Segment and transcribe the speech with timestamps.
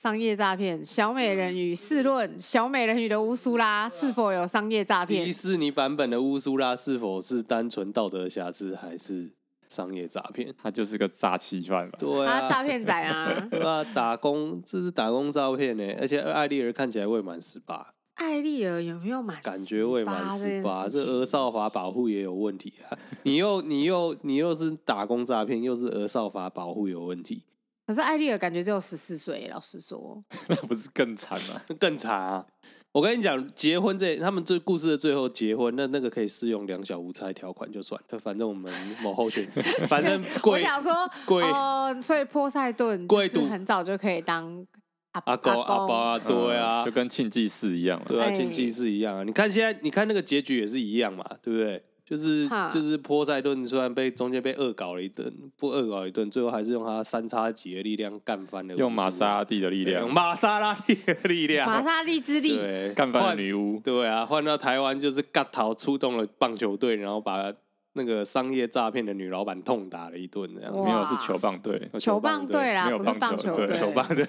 [0.00, 5.26] 商业诈骗，小美人鱼试论小美人鱼的乌苏拉是否有商业诈骗？
[5.26, 9.30] 迪士尼版本的乌苏拉是否是单纯道德瑕疵，还是
[9.68, 10.54] 商业诈骗？
[10.56, 11.98] 他就是个诈欺犯吧？
[11.98, 13.28] 对啊，他诈骗仔啊！
[13.52, 17.92] 对啊，打工这是打工照片呢，而且艾丽儿看起来未满十八。
[18.14, 19.38] 艾丽儿有没有满？
[19.42, 22.96] 感觉未满十八，这儿少法保护也有问题啊！
[23.24, 27.42] 你又你又你又是打工诈骗，又是儿少法保护有问题。
[27.90, 31.60] 可是艾丽尔感觉只有十四岁，老实说， 那不是更惨吗？
[31.76, 32.46] 更惨啊！
[32.92, 38.18] 我跟你讲，结婚这他们这故事的最后结婚，那那个可以适用两小无猜条款就算了。
[38.20, 38.72] 反正我们
[39.02, 39.44] 某候选，
[39.88, 40.52] 反正 贵。
[40.52, 40.92] 我想说，
[41.26, 44.64] 贵哦，所以波塞顿贵很早就可以当。
[45.10, 49.24] 阿公阿爸啊，对啊，就跟庆记寺一样，对啊，庆记寺一样啊。
[49.24, 51.82] 你看现在，你看那个结局也是一样嘛，对不对？
[52.10, 58.74] 就是就是波塞顿虽然被中间被恶搞了一顿，不恶搞一顿，最后还是用他三叉戟的力量干翻了。
[58.74, 63.80] 用玛莎拉蒂的力量，用玛莎拉蒂的力量，玛莎拉蒂之力，对，干翻了女巫。
[63.84, 67.52] 对啊，换到台湾就是嘎桃出动了棒球队，然后把。
[67.94, 74.24] 那个商业诈骗的女老板痛打了一顿，这样没有是球棒队，球棒队啦，不是棒球队，球棒队。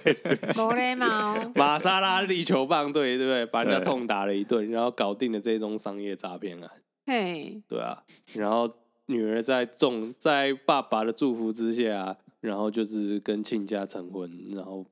[1.53, 3.45] 玛莎 拉蒂球棒队，对不对？
[3.45, 6.67] 把人家痛打了一顿，然后搞定了这宗商业诈骗案。
[7.05, 8.03] 嘿，对啊，
[8.35, 8.71] 然后
[9.07, 14.85] 女儿在众在爸爸的祝福之下，然后就是跟亲家成婚，然后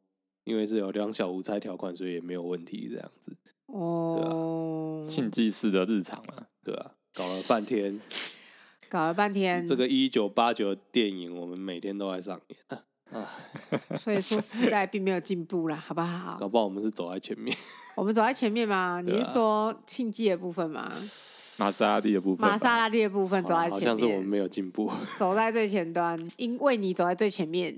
[0.43, 3.37] 因为是有两小无猜条款，所以也没有问题，这样子。
[3.67, 7.99] 哦，对啊，庆记式的日常啊，对啊，搞了半天。
[8.89, 12.79] 搞了半天，这个一九八九电影，我们每天都在上演
[13.11, 13.29] 啊，
[14.01, 16.39] 所以说时代并没有进步啦，好不好？
[16.39, 17.55] 搞不好我们是走在前面，
[17.95, 18.99] 我们走在前面吗？
[19.05, 20.89] 你是说庆记的部分吗？
[21.59, 27.77] 玛莎拉蒂的部分，玛莎拉蒂的部分走在前面，好像是我们没有进步，走在最前端，因为你走在最前面。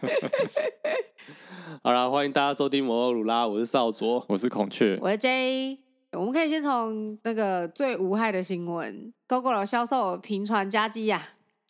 [1.82, 5.78] 好了，欢迎大家收听摩托鲁拉，我是少佐，我是孔雀，我是 J。
[6.12, 11.22] 我们可以先从那个最无害的新闻，Gogoro 销售频传佳绩呀，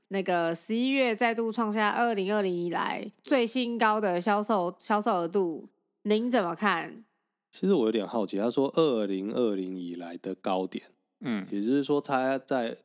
[0.08, 5.68] 那个十一月再度创下二零二零以来最新高的销售销售额度，
[6.02, 7.04] 您怎么看？
[7.50, 10.84] 其实我有点好奇，他说二零二零以来的高点，
[11.24, 12.76] 嗯，也就是说他在，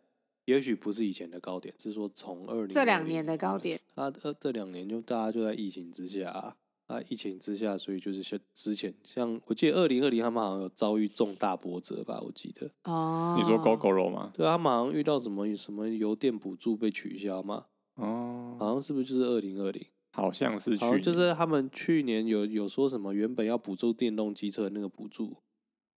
[0.45, 6.55] 也许不是以前的高点，是说从二零这两年的高点，他呃这两年就大家就在疫情之下啊。
[6.89, 6.99] 啊！
[7.07, 12.19] 疫情之下，所以就是像之前，像我记得二零二零，他们好像有遭遇重大波折吧？
[12.19, 14.31] 我记得哦，你说 Gogoro 吗？
[14.33, 17.67] 对啊，他们好像遇到什么什么油电补助被取消吗？
[17.93, 19.85] 哦，好像是不是就是二零二零？
[20.13, 25.37] 好像是，好像就是他们去年有有说什么，原本要补助电动机车的那个补助，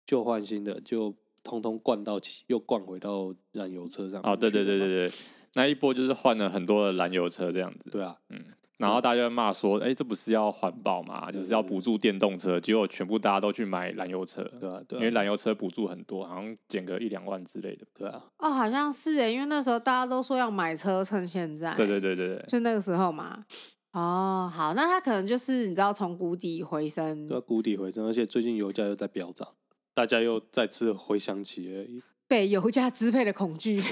[0.05, 4.21] 旧换新的就通通灌到又灌回到燃油车上。
[4.23, 5.13] 哦，对对对对对，
[5.55, 7.91] 那一波就是换了很多的燃油车这样子。
[7.91, 8.45] 对啊，嗯。
[8.79, 11.31] 然后大家就骂说：“哎，这不是要环保嘛？
[11.31, 18.21] 就是要补助电动车，结果全部大家都去买燃油车，对啊，对，因为燃油车补助很多，好像减个一两万之类的，对啊。
[18.39, 23.45] 哦，好像是哎，因为那时候大家都说要买车，趁现在，对对对对对，就那个时候嘛。
[23.93, 29.47] 哦，好，那他可能就是你知道从谷底回升，对，谷底回升，而且最近油价又在飙涨，
[29.95, 33.83] 大家又再次回想起而已。”被油价支配的恐惧，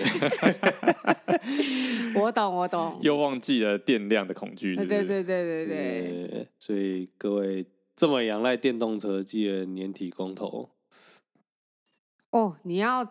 [2.16, 6.49] 我懂我懂，又忘记了电量的恐惧，对对对对对对。
[6.59, 10.71] 所以各位这么仰赖电动车，记得年底公投。
[12.31, 13.06] 哦，你要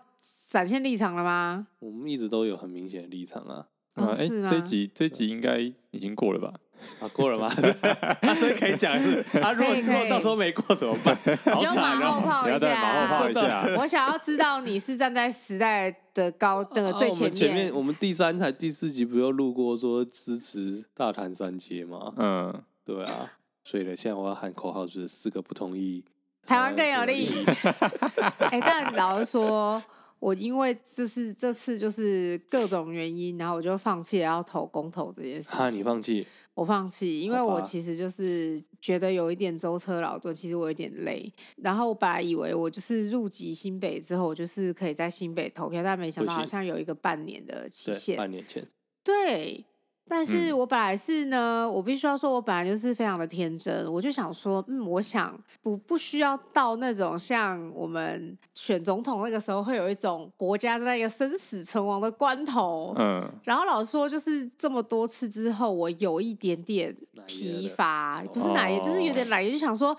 [0.49, 1.67] 展现立场了吗？
[1.77, 3.67] 我们一直都有很明显的立场啊。
[3.93, 5.59] 啊，哎，这集这集应该
[5.91, 6.55] 已经过了吧？
[6.99, 7.47] 啊，过了吗？
[8.21, 11.17] 啊，所以可以讲是啊，如果如果到时候没过怎么办？
[11.25, 13.65] 你就马后炮一下，马后炮一下。
[13.77, 17.31] 我想要知道你是站在时代的高那个最前面。
[17.31, 22.13] 前面我们第三台第四集不就路过说支持大潭三接吗？
[22.17, 23.31] 嗯，对啊。
[23.63, 26.03] 所以呢，现在我要喊口号，就是四个不同意，
[26.45, 27.45] 台湾更有利。
[28.39, 29.81] 哎，但老实说。
[30.19, 35.57] 我因为这是这次就是各种原因，然后我就放弃了要投公投这件事情。
[35.57, 36.27] 哈，你放弃？
[36.59, 41.31] 我放弃，因为我其实就是觉得有一点舟车劳顿，其实我有点累。
[41.55, 48.17] 然后我本来以为我就是入籍新北之后，我就是可以在新北投票，但没想到好像有一个半年的期限。
[48.17, 48.67] 半年前。
[49.05, 49.63] 对。
[50.09, 66.95] 但是我本来是呢，嗯、我必须要说，我本来就是非常的天真，我就想说，嗯，我想不不需要到那种像我们选总统那个时候会有一种国家在一个生死存亡的关头，嗯，然后老实说，就是这么多次之后，我有一点点
[67.27, 69.95] 疲乏，不是哪一，就是有点懒，就想说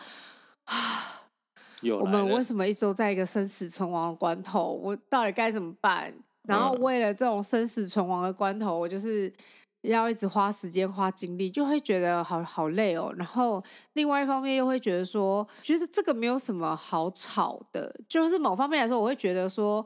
[0.65, 0.75] 啊，
[2.01, 4.73] 我们为什么一直都在一个生死存亡的关头？
[4.83, 6.13] 我到底该怎么办？
[6.49, 9.33] 然后为了这种生死存亡的关头，我就是。
[9.83, 13.13] 要一直花时间花精力，就会觉得好好累哦。
[13.17, 13.63] 然后
[13.95, 17.95] 另外一方面又会觉得说，觉得这个没有什么好吵的。
[18.09, 19.85] 就是某方面来说，我会觉得说，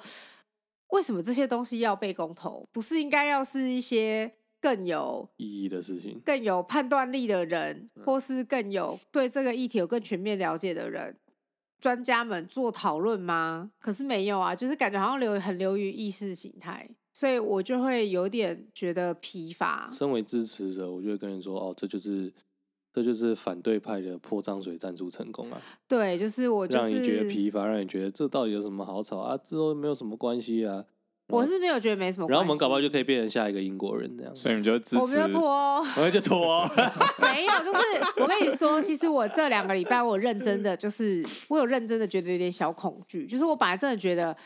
[0.88, 2.68] 为什么这些东西要被公投？
[2.72, 11.16] 不是应该要是一些更有意义的事情，更有判断力的人，或是更有对这个议题有更全面了解的人。
[11.80, 13.70] 专家们做讨论吗？
[13.78, 19.88] 可是没有啊，就是感觉好像流很流于意识形态，所以我就会有点觉得疲乏。
[19.92, 22.30] 身为支持者，我就会跟人说：“哦，这就是
[22.92, 29.38] 这就是反对派的泼脏水赞助成功啊！”对，就是我 就是、让你觉得疲乏，让你觉得这到底有什么好吵啊？
[29.42, 30.84] 这都没有什么关系啊。
[31.28, 34.98] 我是没有觉得没什么然后我们搞不好就可以变成下一个英国人这样，所以你就支持？
[34.98, 36.68] 我没有拖，我就拖，
[37.18, 37.80] 没有，就是
[38.20, 44.36] 我跟你说，其实我这两个礼拜我有认真的，就是我有认真的觉得有点小恐惧，就是我本来真的觉得，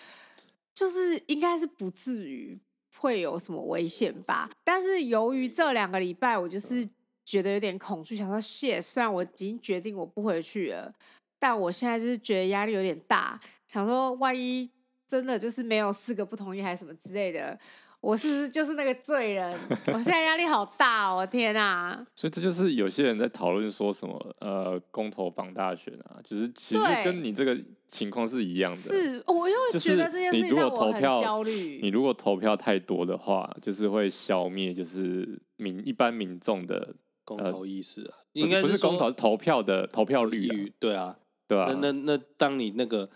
[0.78, 2.56] 就是应该是不至于
[2.96, 6.88] 会有什么危险吧，但是由于这两个礼拜我就是
[7.24, 10.92] 觉得有点恐惧，想说谢，虽然我已经决定我不回去了，
[11.38, 14.70] 但我现在就是觉得压力有点大，想说万一。
[15.10, 17.58] 真的就是没有四个不同意还是什么之类的，
[18.00, 19.58] 我是不是就是那个罪人？
[19.86, 22.06] 我现在压力好大哦，天啊！
[22.14, 27.58] 所以这就是有些人在讨论说什么呃，公投绑大选啊，就是其实跟你这个
[27.88, 28.76] 情况是一样的。
[28.76, 31.80] 是，我又觉得这件事情让我很焦虑。
[31.82, 36.94] 你如果投票太多的话，就是会消灭就是民一般民众的
[37.24, 40.72] 公投意识啊，应该不是公投，是投票的投票率。
[40.78, 41.18] 对啊，
[41.48, 41.66] 对啊。
[41.68, 43.10] 那那那当你那个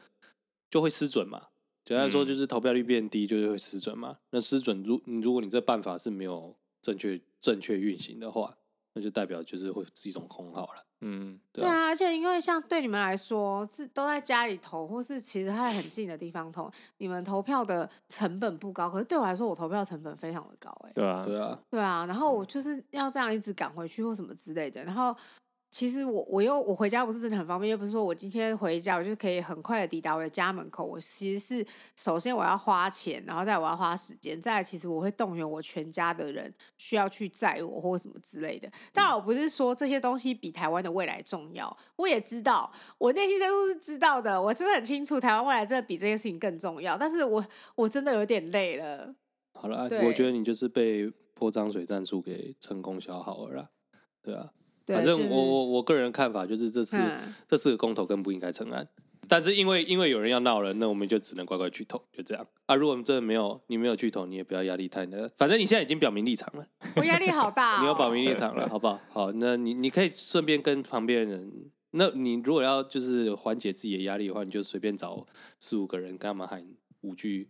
[0.68, 1.44] 就会失准嘛。
[1.92, 4.16] 简单说，就是投票率变低，就是会失准嘛。
[4.30, 8.56] 那失准，如如果你这办法是没有正确正确运行的话，
[8.94, 10.86] 那就代表就是会是一种空号了。
[11.02, 11.86] 嗯，对啊。
[11.86, 18.88] 而且因为像对你们来说，是都在家里投，或是其实还在很近的地方投，你们投票的成本不高。
[18.88, 20.92] 可是对我来说，我投票成本非常的高，哎。
[20.94, 22.06] 对啊，对啊，对啊。
[22.06, 25.14] 然后我就是要这样一直赶回去或什么之类的，然后。
[25.72, 30.84] 其实我我又我回家不是真的很方便，又不是说我今天回家我就可以很快的抵达我的家门口。
[30.84, 31.66] 我其实是
[31.96, 38.70] 首先我要花钱，然后再我要花时间，再来其实我会动员我全家的人需要去载我或什么之类的。
[38.92, 46.98] 当然我不是说这些东西比台湾的未来重要，我也知道，我内心深处是知道的，我真的很清楚台湾未来真的比这件事情更重要。
[46.98, 47.42] 但是我
[47.76, 49.14] 我真的有点累了。
[49.54, 53.68] 好了，我觉得你就是被泼脏水战术给成功消耗了啦，
[54.20, 54.50] 对啊。
[54.86, 56.98] 反正我我我个人看法就是这次
[57.46, 58.88] 这四个公投更不应该成案，
[59.28, 62.74] 但是因为因为有人要闹了，那我们就只能乖乖去投，就这样啊。
[62.74, 65.16] 如果我们真的没有你没有去投，你也不要压力太大。
[65.36, 67.80] 反正你现在已经表明立场了，我压力好大。
[67.82, 69.00] 你有表明立场了，好不好？
[69.10, 75.26] 好，那你你可以顺便跟旁边人，那你如果要就是缓解自己的压力的话，你就随便找
[75.58, 76.66] 四五个人，干嘛喊
[77.02, 77.48] 五句，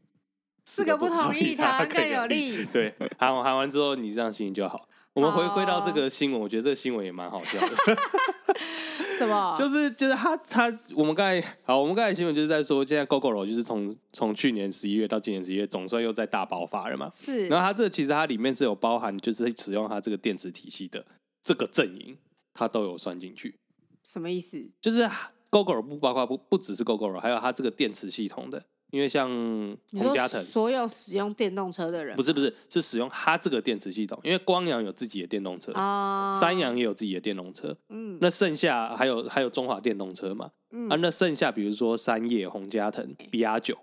[0.65, 2.65] 四个不同意，他更有利。
[2.73, 4.89] 对，喊喊完之后，你这样心情就好。
[5.15, 7.77] 我们回归到这个新闻，我觉得这个新闻也蛮好笑的。
[9.19, 9.55] 什么？
[9.59, 17.11] 就是就是他他我们刚才好，我们刚才新闻就是在说，现在 Gogoro 就是从从去年十一月到今年十一月，总算又在大爆发了嘛。
[17.13, 17.47] 是。
[17.49, 21.05] 然后它这其实它里面是有包含，就是使用它这个电池体系的
[21.43, 22.17] 这个阵营，
[22.55, 23.55] 它都有算进去。
[24.03, 24.71] 什么意思？
[24.81, 25.09] 就是
[25.51, 28.65] Gogoro 不包括不不只是 Gogoro，还有它这个电池系统的。
[28.93, 29.27] 因为像
[29.93, 34.21] 洪家腾，所有使用电动车的人，不是不是是使用它这个电池系统。
[34.23, 43.79] 因为光阳有自己的电动车，啊，三阳也有自己的电动车，嗯，那剩下还有还有中华电动车嘛，嗯，啊，那剩下比如说三叶、洪家腾、BR 九，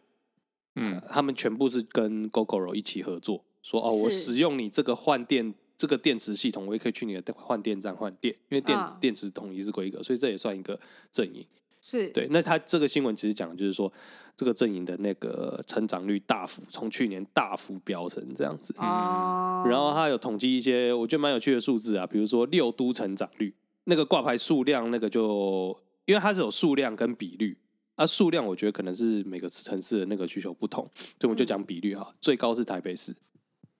[0.75, 10.79] 嗯，他们全部是跟 Gogoro 一起合作，说哦，我使用你这个换电这个电池系统，我也可以去你的换电站换电，因为电、啊、电池统一是规格，所以这也算一个
[11.11, 11.43] 阵营。
[11.81, 12.09] 是。
[12.09, 13.91] 对，那他这个新闻其实讲的就是说，
[14.35, 23.53] 这个阵营的那个成长率大幅从去年大幅飙升这样子，嗯，然后他有统计一些我觉得蛮有趣的数字啊，比如说六都成长率，
[23.85, 27.57] 那个挂牌数量那个就因为它是有数量跟比率，
[27.95, 33.15] 啊数量我觉得可能是每个城市的那个需求不同，所以我们就讲比率哈，最高是台北市，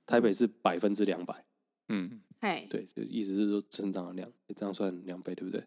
[0.05, 1.45] 台北市百分之两百，
[1.87, 2.21] 嗯，
[2.69, 5.63] 对，就意思是说成长的量，这样算两倍对不对？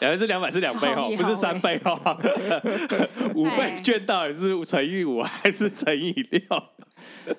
[0.00, 1.98] 两倍是两百是两倍哦，不是三倍哦。
[3.34, 6.42] 五倍券到底是乘以五还是乘以六？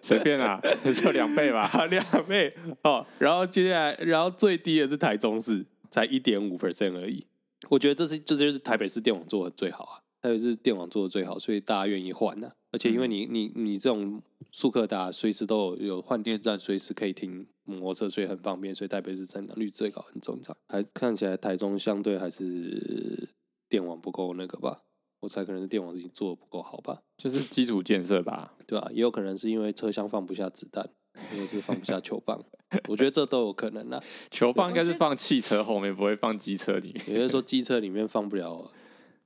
[0.02, 0.60] 随便啊，
[0.94, 1.70] 就两倍吧。
[1.90, 2.54] 两倍
[2.84, 3.06] 哦。
[3.20, 7.26] 然后接下来，然后最低的是台中市，才一点五 percent 而已。
[7.70, 12.50] 我觉得这是这就是台北市电网做的最好啊，台北市电网做的最好，所以大家愿意换呢。
[12.72, 20.56] 而且因为你你你这种速克达随时都有有换电站，随时可以停摩托车，所以很方便，所以台北市成长率最高，很正常。
[20.68, 23.30] 还看起来台中相对还是
[23.68, 24.84] 电网不够那个吧？
[25.22, 27.02] 我猜可能是电网已经做的不够好吧？
[27.18, 28.92] 就是基础建设吧，对吧、啊？
[28.94, 30.88] 也有可能是因为车厢放不下子弹，
[31.34, 32.44] 因为是放不下球棒，
[32.88, 34.04] 我觉得这都有可能啊。
[34.30, 37.10] 球棒应该是放汽车后面，不会放机车里面。
[37.10, 38.72] 也就是说，机车里面放不了。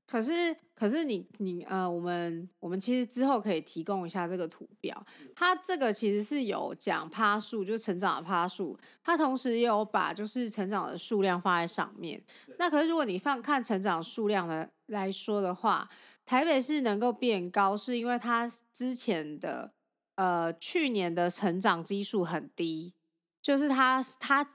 [0.07, 0.31] 可是，
[0.79, 5.05] 可是你你呃，我们我们其实之后可以提供一下这个图表。
[5.35, 8.77] 它这个其实是有讲趴数，就是成长的趴数。
[9.03, 12.23] 它同时也有把就是成长的数量放在上面。
[12.57, 15.89] 那可是如果你放看成长数量的来说的话，
[16.25, 19.73] 台北市能够变高，是因为它之前的
[20.15, 22.93] 呃去年的成长基数很低，
[23.41, 24.47] 就是它它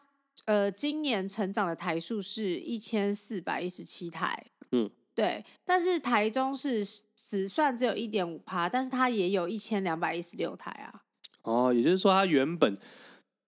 [0.46, 4.46] 呃今年成长的台数是一千四百一十七台。
[4.72, 4.90] 嗯。
[5.14, 11.02] 对，但是台中是只算只有一点五趴，但是它也有一千两百一十六台啊。
[11.42, 12.76] 哦，也就是说，它原本。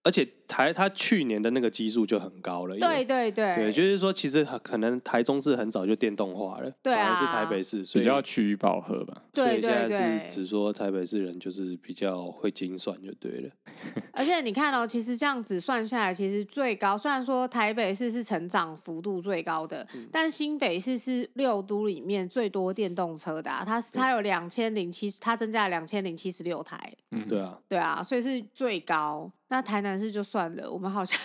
[0.07, 13.49] 而且台他去年的那个基数就很高了，对对对，对，就是说其实可能台中市很早就电动化了，对啊，是台北市所以比较趋于饱和吧，对对对，所以现在是只说台北市人就是比较会精算就对了。
[14.13, 29.29] 而且你看哦，其实这样子算下来，其实最高虽然说台北市是成长幅度最高的，嗯、但新北市是六都里面最多电动车的，啊，它它有两千零七十，它增加了两千零七十六台，嗯，对啊，对啊，所以是最高。
[29.49, 31.17] 那台南市就算了，我们好像，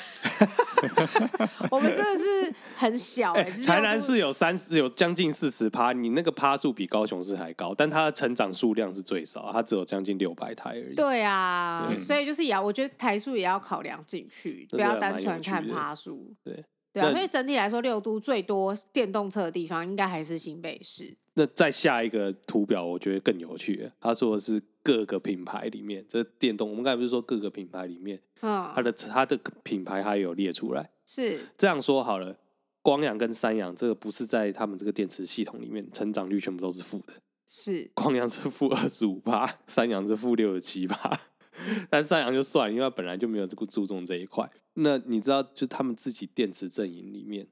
[1.71, 3.64] 我们真的是很小哎、欸。
[3.64, 10.95] 台南市有三十，有将近四十趴，你那个趴数比高雄市还高，但它的成长数量是最少，它只有将近六百台而已。
[10.95, 16.33] 对啊，对所以就是也要，我觉得台数也要考量进去，不要单纯看趴数。
[16.45, 21.17] 对对啊，所以整体来说，六都最多电动车的地方应该还是新北市。
[21.35, 23.91] 那再下一个图表，我觉得更有趣。
[23.99, 32.39] 他说的是各个品牌里面，这电动，我们刚才不是说各个品牌里面，嗯，它的它的品牌它有列出来，是这样说好了。
[32.83, 37.12] 光阳跟三阳这个不是在他们这个电池系统里面，成长率全部都是负的。
[37.47, 41.17] 是光阳是负二十五趴， 三阳是负六十七趴。
[41.89, 44.51] 但三阳就算了，因为它本来就没有这个注重这一块。
[44.75, 47.47] 那你知道，就他们自己电池阵营里面，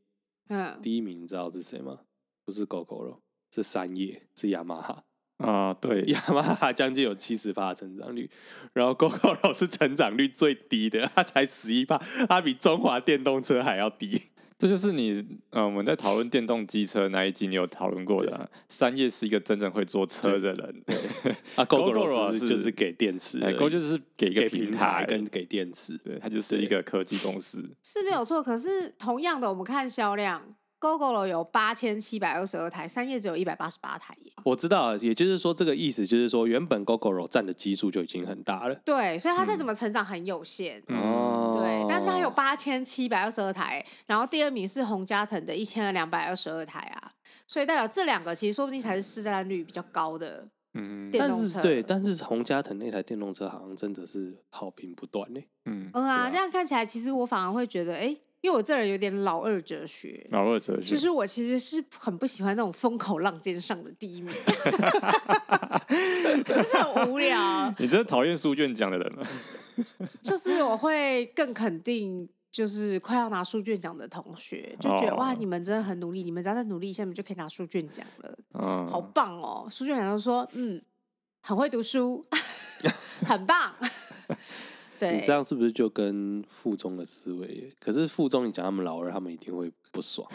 [0.49, 2.01] 嗯，第一名你知道是谁吗？
[2.45, 3.19] 不是 Gogoro。
[3.53, 5.05] 是三叶，是雅马哈
[5.41, 8.29] 啊，对， 雅马哈将近有七十趴成长率，
[8.73, 14.21] 然后 Gogoro 是成长率最低的，它才十一趴，它比中华电动车还要低。
[14.59, 18.37] 这就是你，呃，我们在讨论电动机车那一集，你有讨论过的。
[18.37, 20.83] 啊三叶是一个真正会坐车的人，
[21.55, 28.43] 啊，Gogoro 是就是给电池，Go 就是给一个平台跟给电池，对，它就是一个科技公司，是没有错。
[28.43, 30.43] 可是同样的，我们看销量。
[30.81, 34.33] Gogoro 有八千七百二十二台，三叶只有一百八十八台耶。
[34.45, 38.75] 我知道，也就是说，这个意思就是说，原本 Gogoro 占的基数就已经很大了。
[38.77, 40.81] 对，所以它再怎么成长很有限。
[40.89, 47.13] 哦、嗯，对，但是它有八千七百二十二台，然后第二名是洪家腾的一千两百二十二台啊，
[47.47, 51.61] 所以代表这两个其实说不定才是市占率比较高的嗯电动车。
[51.61, 55.41] 对，但是洪家腾那台电动车好像真的是好评不断呢。
[55.67, 58.17] 嗯嗯啊，这样看起来，其实我反而会觉得，哎。
[58.41, 64.33] 因为我这人有点老二哲学，老二哲学，就是我其实是很不喜欢那种风口浪尖上的第一名，
[66.45, 67.73] 就是很无聊。
[67.79, 69.27] 你真的讨厌书卷奖的人吗？
[70.23, 79.67] 就是我会更肯定，就是快要拿书卷奖的同学，就觉得、哦、哇，你们真的很努力，你们只要再努力一下，你们就可以拿书卷奖了，嗯、好棒哦！
[79.71, 80.81] 书卷奖都说，嗯，
[81.43, 82.25] 很会读书，
[83.27, 83.75] 很棒。
[85.01, 87.73] 对你这样是不是就跟附中的思维？
[87.81, 90.31] 可是附中你讲他们老二，他们一定会不爽。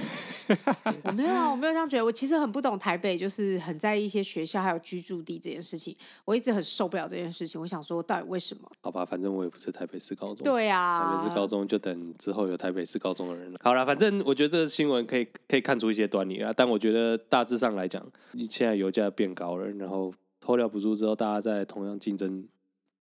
[1.03, 2.03] 我没有啊，我没有这样觉得。
[2.03, 5.95] 我其实很不懂台北，就是很在意一些学校还有居住地这件事情。
[6.25, 7.61] 我一直很受不了这件事情。
[7.61, 8.67] 我想说，到底为什么？
[8.81, 10.43] 好吧，反正我也不是台北市高中。
[10.43, 13.59] 对啊，台北市高中就等之后有台北市高中的人了。
[13.61, 16.51] 好了，反正我觉得这个新闻可以可以看出一些端倪啊。
[16.55, 22.47] 但我觉得大致上来讲，你现在油价变高了，然后脱掉补助之后，大家在同样竞争。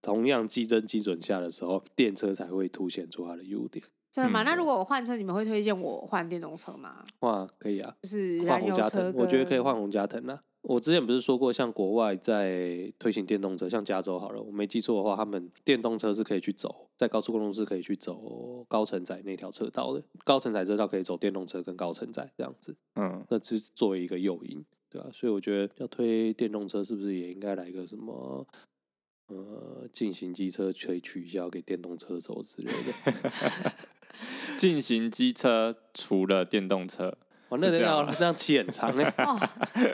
[0.05, 3.83] 同样竞争基准下的时候，电车才会凸显出它的优点。
[4.11, 4.43] 真的吗？
[4.43, 7.05] 那如果我换车，你们会推荐我换电动车吗？
[7.21, 10.41] 哇，可以啊，就是换宏佳腾，我觉得可以换红加腾啊。
[10.63, 22.77] 我之前不是说过，像国外在推行电动车，像加州好了，我没记错的话，他们电动车是可以去走在高速公路是可以去走高承载那条车道的，高承载车道可以走电动车跟高承载这样子。
[22.95, 25.09] 嗯，那是作为一个诱因，对吧？
[25.13, 28.47] 所以我觉得要推电动车，是不是也应该来个什么？
[29.29, 33.73] 呃，进行机车可以取消给电动车走之类的。
[34.59, 37.17] 进行机车除了电动车，
[37.49, 39.37] 哦，那要那样骑很长哎，哦，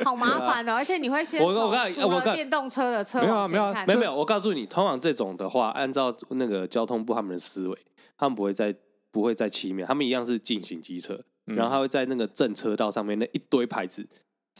[0.04, 7.78] 好麻 烦哦，而且你会先我我告诉你，我电动车的车没有没有没有没有，我告诉你，通常这种的话，按照那个交通部他们的思维，
[8.18, 8.74] 他们不会在
[9.10, 14.06] 不会在漆面，他们一样是进行机车，然后他会在那个正车道上面那一堆牌子。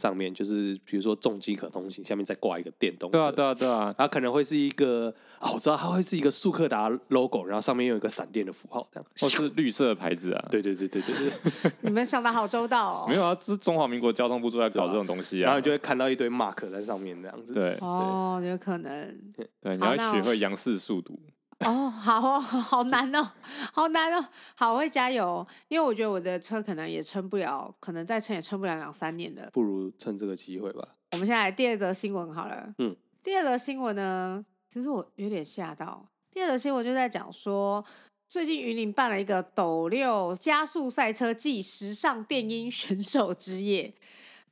[0.00, 3.18] 上面，就是比如说重机可通行，下面再挂一个电动车。
[3.18, 3.94] 对啊，对啊，对啊。
[3.98, 9.06] 它可能会是一个啊，我知道它会是一个速克达 logo，然后上面有一个闪电的符号，这样。
[9.20, 10.48] 或是绿色的牌子啊。
[10.50, 11.72] 对对对对对对。
[11.82, 13.06] 你们想的好周到哦。
[13.06, 15.46] 没有啊，这是中华民国交通部都在搞这种东西啊。
[15.46, 17.52] 然后你就会看到一堆 mark 在上面，这样子。
[17.52, 17.76] 对。
[17.80, 19.14] 哦，有可能。
[19.60, 21.18] 对，你要学会杨氏速读。
[21.66, 23.32] 哦，好哦，好难哦，
[23.74, 29.50] 好难哦，好，我会加油，因为我觉得我的车可能也撑不了，可能再撑也撑不了两三年了。
[29.52, 30.88] 不如趁这个机会吧。
[31.12, 32.72] 我们现在来第二则新闻好了。
[32.78, 36.06] 嗯，第二则新闻呢，其实我有点吓到。
[36.30, 37.84] 第二则新闻就在讲说，
[38.26, 43.92] 最近云林办了一个斗六加速赛车暨时尚电音选手之夜，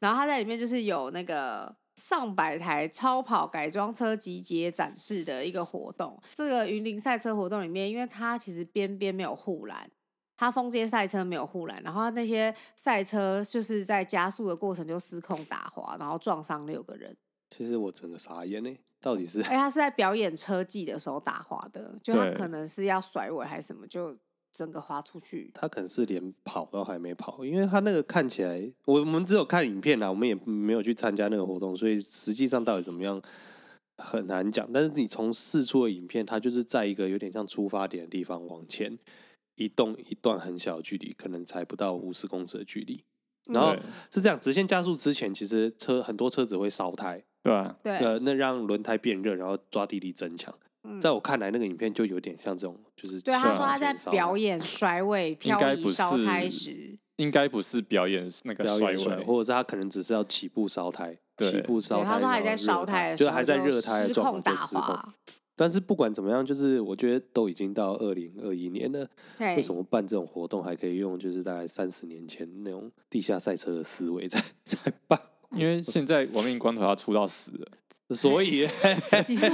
[0.01, 1.75] 然后他在里面就是有那个。
[1.99, 9.91] 上百台超跑改装车集结展示的一个活动，这个云林赛车活动里面，因为它其实边边没有护栏，
[10.37, 17.17] 它封街赛车没有护栏，然后那些赛车就是在加速的过程就失控打滑，然后撞伤六个人。
[17.51, 19.43] 其实我整个傻眼呢，到底是？
[19.43, 24.17] 哎，他是在表演车技的时候打滑的，就他可能是要甩尾还是什么就。
[24.53, 33.23] 整个滑出去，他可能是连跑都还没跑，因为他那个看起来，我们只有看影片啦，我们也没有去参加那个活动，所以实际上到底怎么样
[33.97, 34.69] 很难讲。
[34.73, 38.99] 但是你从四处的影片，它就是在一个有点像出发点的地方往前
[39.57, 43.05] 移动一段很小的距离，可能才不到五十公尺的距离。
[43.47, 43.75] 然后
[44.11, 50.55] 是这样，直线加速之前，其实车很多车子会烧胎，对啊，对，呃，那让轮胎变热，然后抓地力增强。
[51.01, 62.07] 在我看来，那个影片就有点像这种，就是对他说他在表演甩尾、漂移、烧胎时，应该不是表演那个甩尾，或者是他可能只是要起步烧胎，起步烧胎。
[62.07, 64.99] 他说还在烧胎，就是还在热胎的状态，失控。
[65.57, 69.05] 但是不管怎么样，就是我觉得都已经到二零二一年了，
[69.41, 75.21] 为什么办这种活动还可以用就是大概三十年前那种地下赛车的思维在 在办？
[75.57, 77.69] 因为现在亡命关头要出到死了。
[78.15, 78.67] 所以，
[79.29, 79.51] 你说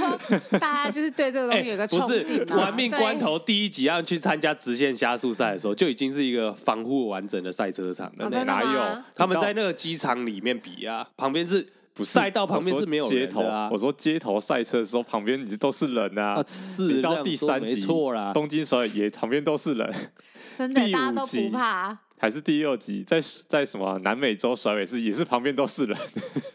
[0.59, 2.45] 大家就是对这个东西有个憧憬吗？
[2.45, 8.29] 不是，玩命关头第一集要去参加直线加速赛的时候，就已经是一个防护完整的赛车场了。
[8.29, 9.03] 哪有？
[9.13, 13.69] 他们在那个机场里面比啊，旁边是不赛道旁边是没有街头啊？
[13.71, 16.41] 我说街头赛车的时候，旁边你都是人啊。
[16.47, 19.93] 是到第三集错啦，东京首尔也旁边都是人。
[20.57, 21.97] 真的，大家都不怕。
[22.25, 25.95] 还是第六集，在在什么南美洲甩尾是也是旁边都是人，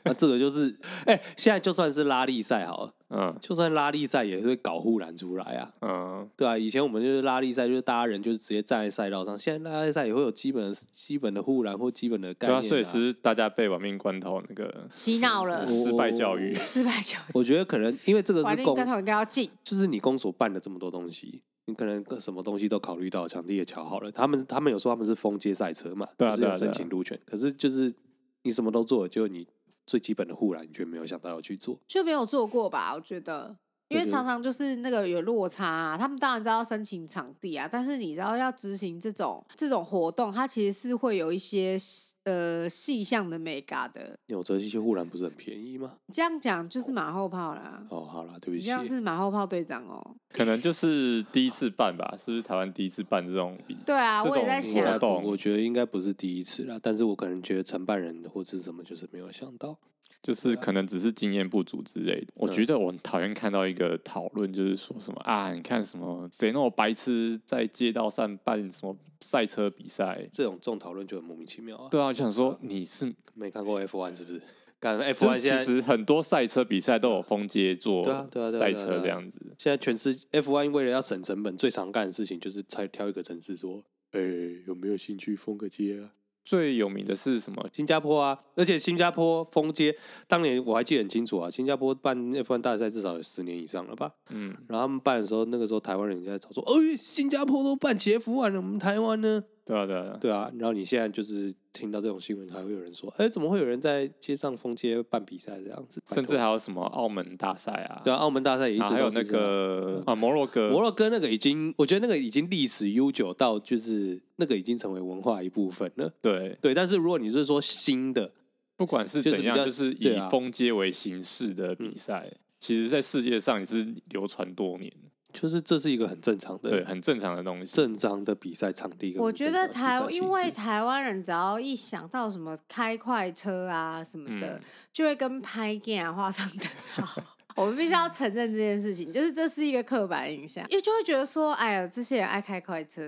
[0.02, 0.74] 那 这个就是
[1.06, 17.30] 哎、欸，现在就算是拉力赛好了，嗯，就算拉力赛也是会搞护栏出来啊，嗯，对啊，以前我们就是拉力赛，就是大家人就是直接站在赛道上，现在拉力赛也会有基本的基本的护栏或基本的概念、啊，对啊，所以是大家被亡命关头那个洗脑了， 失败教育， 失败教育。
[17.32, 21.42] 我觉得可能因为这个是公，亡命关头应该要进，就是你公所办了这么多东西。
[21.66, 24.10] 你可能什么东西都考虑到，场地也瞧好了。
[24.10, 27.18] 他们他们有说他们是封街赛车嘛，对啊，就是有申请路权。
[27.24, 27.94] 可是就是
[28.42, 29.46] 你什么都做，就你
[29.86, 32.94] 最基本的护栏，你却没有想到要去做，就没有做过吧？
[32.94, 33.56] 我觉得。
[33.90, 41.76] 因为常常就是那个有落差啊，他们当然知道申请场地啊，但是你知道要执行这种这种活动，它其实是会有一些
[42.22, 44.16] 呃细项的美嘎的。
[44.28, 45.96] 纽泽西护栏不是很便宜吗？
[46.12, 47.84] 这样讲就是马后炮啦。
[47.88, 50.14] 哦，好啦，对不起，这样是马后炮队长哦。
[50.32, 53.76] 可能就是第一次办吧，是不是台湾第一次办这种比？
[53.84, 59.76] 对啊，我也在想，我觉得应该不是第一次啦，但是我可能觉得承办人或者什么就是没有想到。
[60.22, 62.26] 就是可能只是经验不足之类的。
[62.34, 71.88] 我觉得我很讨厌看到一个讨论，就是说什么啊，你看什么谁那么白痴，在街道上办什么赛车比赛，这种这种讨论就很莫名其妙啊。
[71.90, 74.42] 对啊，我想说你是没看过 F1 是不是？
[74.78, 79.38] 感觉 F1 现在其实很多赛车比赛都有封街做，对啊，对啊，赛车这样子。
[79.58, 84.20] 现在全是 F1 为了要省成本，最常干的事情就是才挑一个城市说，哎，
[84.66, 86.12] 有没有兴趣封个街啊？
[86.44, 87.68] 最有名的是什么？
[87.72, 89.94] 新加坡啊，而且新加坡封街，
[90.26, 91.50] 当年我还记得很清楚啊。
[91.50, 94.12] 新加坡办 F1 大赛至少有十年以上了吧？
[94.30, 100.50] 嗯，然后他们办的时候，那个时候台湾人在吵说：“哎，新加坡都办起 F1 了，我们台湾呢？”对啊，对啊，对啊。
[100.58, 108.02] 然后你现在就是听到这种新闻，还会有人说：“哎，怎么会有人在街上封街办比赛这样子？” 甚至还有什么澳门大赛啊？
[108.04, 116.12] 对啊，澳门大赛也一直有那个啊摩洛哥，摩洛哥那个已经，我觉得那个已经历史悠久到就是那个已经成为文化一部分了。
[116.20, 118.32] 对对，但是如果你是说新的，
[118.76, 124.92] 不管是怎样，就是以封街为形式的比赛，其实在世界上也是流传多年。
[125.32, 129.16] 就是这是一个很正常的，对，很正常的东西，正常的比赛场地。
[129.18, 134.60] 我觉得台，因为台湾人只要一想到什么开快车啊什么的，嗯、
[134.92, 136.68] 就会跟拍电影画上等
[137.04, 137.22] 号。
[137.56, 143.02] 我们必须要承认这件事情，就是这是一个刻板印象，因为就会觉得说，哎呀，这些人爱开快车，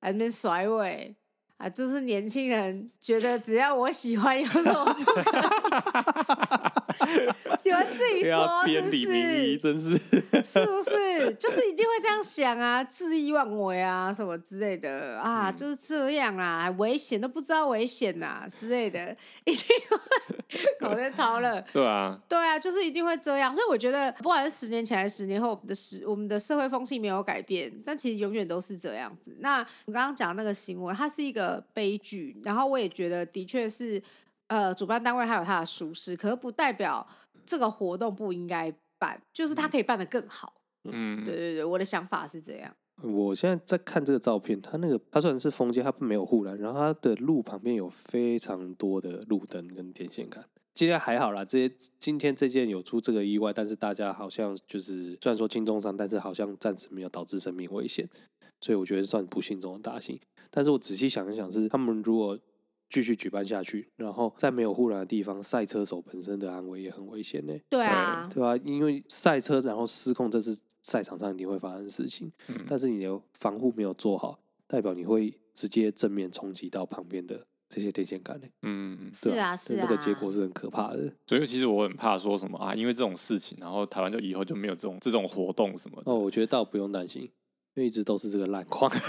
[0.00, 1.16] 还在那边甩尾。
[1.58, 5.24] 啊，就是年轻人觉得只要我喜欢，有什么不可以？
[7.62, 9.58] 就自己说是不是？
[9.58, 9.90] 真是
[10.44, 11.34] 是不是？
[11.34, 19.98] 就是一定会这样想啊，恣意妄为啊，什么之类的啊，嗯、就是这样啊，危险都不知道危险呐、啊、之类的， 一定会
[20.78, 21.60] 搞得超了。
[21.72, 23.54] 对啊，对啊，就是一定会这样。
[23.54, 29.36] 所以我觉得，不管是十年前还是十年后，我们的时我们的社会风气没有改变，但其实永远都是这样子。
[29.40, 31.62] 那我刚刚讲那个新闻，它是一个。
[31.72, 34.02] 悲剧，然后我也觉得的确是，
[34.50, 37.06] 呃，主办单位还有他的疏失，可是不代表
[37.46, 40.52] 这个活动不应该办，就是他可以办得更好。
[40.90, 42.74] 嗯，对对对，我的想法是这样。
[43.00, 50.44] 我现在在看这个照片，它那个它虽然是封街，它没有护栏，然后它的路旁边有非常多的路灯跟电线杆。
[50.74, 58.08] 今天还好啦，这些今天这件有出这个意外，但是大家好像就是虽然说轻重伤，但是好像暂时没有导致生命危险，
[58.60, 60.18] 所以我觉得算不幸中的大幸。
[60.50, 62.36] 但是我仔细想一想，是他们如果
[62.90, 67.54] 继续举办下去，然后在没有护栏的地方，赛车手本身的安危也很危险呢。
[67.68, 68.56] 对啊，对啊？
[68.64, 72.30] 因为赛车然后失控，这是赛场上一定会发生的事情。
[72.48, 78.46] 嗯、但是你的防护没有做好，代表你会直接正面冲击到旁边的这些电线杆呢。
[78.62, 81.14] 嗯，是啊，是啊，那个结果是很可怕的。
[81.28, 86.10] 所以其实我很怕说什么啊，因为这种事情，然后台湾就以后就没有这种这种活动什么的。
[86.10, 87.30] 哦，我觉得倒不用担心。
[87.74, 88.90] 因为一直都是这个烂况，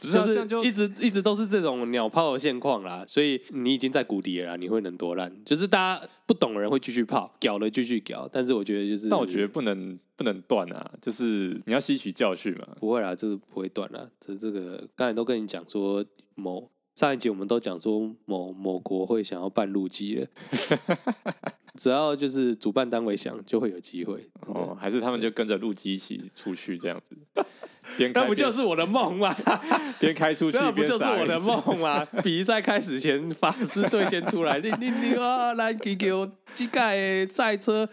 [0.00, 5.32] 就是一直一直都是这种鸟泡的现况啦，所以你已经在谷底了啦，你会能多烂？
[5.44, 12.66] 就是大家不懂的人会继续泡，屌了继续屌，但是我觉得就是，但我觉得不能不能断啊，就是你要吸取教训嘛。
[12.80, 16.70] 不会啦，就是不会断啦，这这个刚才都跟你讲说某。
[16.96, 20.26] 上一集我们都讲说某某国会想要办路基了，
[21.76, 24.18] 只要就是主办单位想，就会有机会。
[24.46, 27.14] 哦，还是他们就跟着路基一起出去这样子，
[28.14, 29.34] 那不就是我的梦吗？
[30.00, 32.02] 边开出去，那不就是我的梦吗？
[32.24, 37.86] 比赛开始前，法师队先出来，你你你啊，来给给我机盖赛车。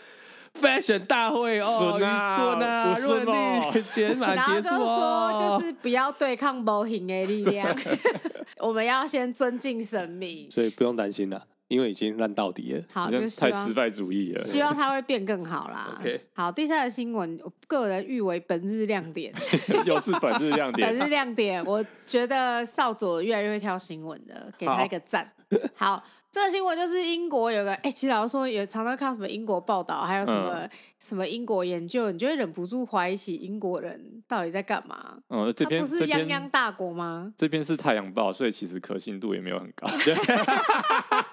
[0.59, 5.31] Fashion 大会哦，顺啊，顺啊，顺利圆满结束哦。
[5.31, 7.75] 然后就说，就是不要对抗无形的力量，
[8.59, 10.49] 我们要先尊敬神明。
[10.51, 12.83] 所以不用担心了，因为已经烂到底了。
[12.93, 14.43] 好，就太失败主义了。
[14.43, 15.97] 希望它会变更好啦。
[15.99, 19.33] OK，好，第三个新闻，我个人誉为本日亮点。
[19.85, 20.87] 又是本日亮点。
[20.87, 25.29] 本日亮点，我觉得少佐越来越会挑新闻了，给他一个赞。
[25.75, 26.03] 好。
[26.33, 35.19] 好这个新闻就是英国有个哎，其实老实说也常常看到什么英国报道，还有什么、嗯、什么英国研究，你就会忍不住怀疑起英国人到底在干嘛？
[35.29, 37.31] 嗯，这边不是泱泱大国吗？
[37.37, 39.87] 这边是太阳报，所以其实可信度也没有很高。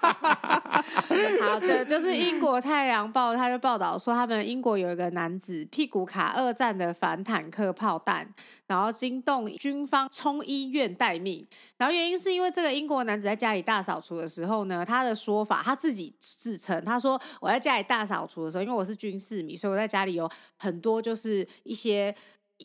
[1.41, 8.27] 好的，就是英国《太阳报》他就报道说，他们英国有一个男子屁股卡二战的反坦克炮弹，
[8.67, 11.45] 然后惊动军方冲医院待命。
[11.77, 22.15] 然后原因是因为这个英国男子在家里大扫除的时候呢，他的说法他自己自称，他说我在家里大扫除的时候，因为我是军事迷，所以我在家里有很多就是一些。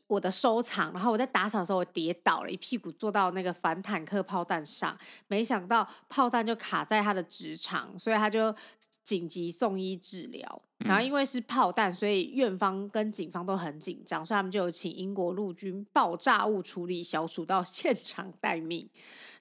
[0.07, 4.97] 我的收藏，然后我在打扫的时候，我跌倒了，一屁股坐到那个反坦克炮弹上，
[5.29, 8.55] 没想到炮弹就卡在他的直肠，所以他就
[9.03, 10.63] 紧急送医治疗。
[10.81, 18.87] 然后因为是炮弹，所以院方跟警方都很紧张，所以他们就有请英国陆军爆炸物处理小组到现场待命。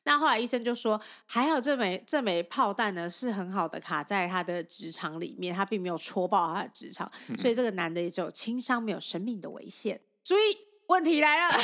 [0.06, 10.00] 那后来医生就说，还好这枚这枚炮弹呢是很好的卡在他的直肠里面，他并没有戳爆他的直肠，所以这个男的也只有轻伤，没有生命的危险。
[10.26, 10.58] 所以
[10.88, 11.56] 问题来了，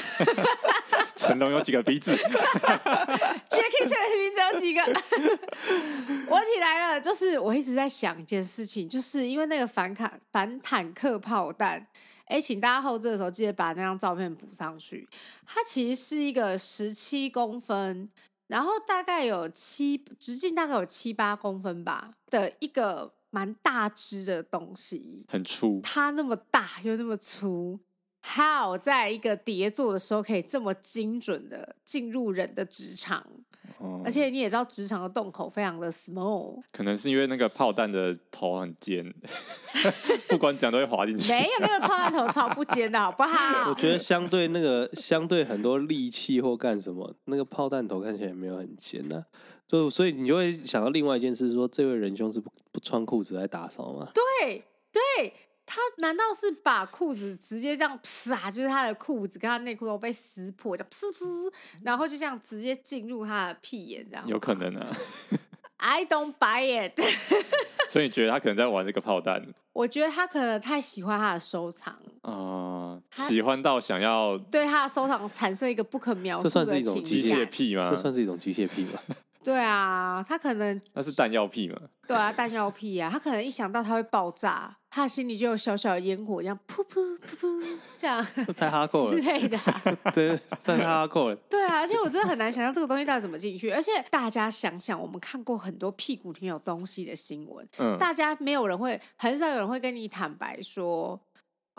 [1.16, 2.16] 成龙有几个鼻子？
[3.50, 4.84] Jackie 现在的鼻子有几个？
[6.30, 11.88] 问题来了，就是我一直在想一件事情，就是因为那个反坦反坦克炮弹，
[12.26, 15.10] 哎，请大家后置的时候记得把那张照片补上去。
[15.48, 18.08] 它其实是一个十七公分，
[18.46, 25.80] 然后大概有七直径大概有七八公分吧的一个蛮大只的东西，很粗。
[25.82, 27.80] 它那么大又那么粗。
[28.24, 33.26] How 在一个叠座的时候可以这么精准的进入人的直肠？
[33.80, 39.04] 哦，而且你也知道直肠的洞口非常的 small，可能是因为那个炮弹的头很尖，
[40.30, 41.32] 不管怎样都会滑进去。
[41.32, 43.70] 没有，那个炮弹头超不尖的好不好？
[43.72, 49.26] 我觉得相对那个相对很多利器或干什么，那个炮弹头看起来也没有很尖呐、啊。
[49.68, 54.12] 就所以你就会想到另外一件事，说这位仁兄是不不穿裤子来打扫吗？
[54.14, 55.34] 对对。
[55.74, 61.54] 他难道是把裤子直接这样啪，就是他的裤子跟他内裤都被撕破，这样噗噗，
[61.86, 64.88] 然后就这样直接进入他的屁眼，这样有可能啊？
[65.78, 67.00] I don't buy it。
[67.90, 69.42] 所以你觉得他可能在玩这个炮弹？
[69.72, 77.90] 我觉得他可能太喜欢他的收藏啊，喜欢到想要对他的收藏产生一个不可描述的这算是一种机械癖吗？
[77.90, 79.00] 这算是一种机械癖吗？
[79.44, 81.78] 对啊，他可能那是弹药屁嘛？
[82.08, 88.26] 对啊，弹药屁啊，他可能一想到他会爆炸，他的心里就有小小的烟火，这样噗噗噗噗这样，
[88.58, 89.82] 太哈扣了之类的、啊，
[90.14, 91.36] 对，太哈扣了。
[91.50, 93.70] 对啊，而且我真的很难想象这个东西到底怎么进去。
[93.72, 101.20] 而且大家想想，我们看过很多屁股里面有东西的新闻，嗯，大家没有人会，很少有人会跟你坦白说。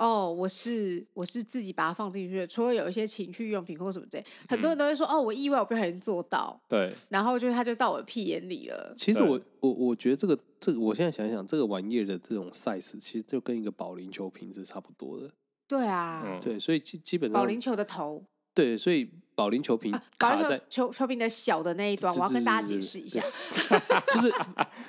[0.02, 8.92] 哦，我是我是自己把它放进去的，除了有一些情趣用品或什么之类，很多人都会说、嗯、哦，我意外我不小心做到，对，然后就他就到我的屁眼里了。
[8.98, 15.30] 其实我我我觉得这个这个，我现在想想，这个玩意的这种 size 其实就跟一个保龄球瓶是差不多的。
[15.68, 23.22] 对啊，嗯、对，所以基基本上保龄球的头，对，所以保龄球瓶卡在、啊、球球瓶的小的那一端，我要跟大家解释一下，
[24.12, 24.34] 就是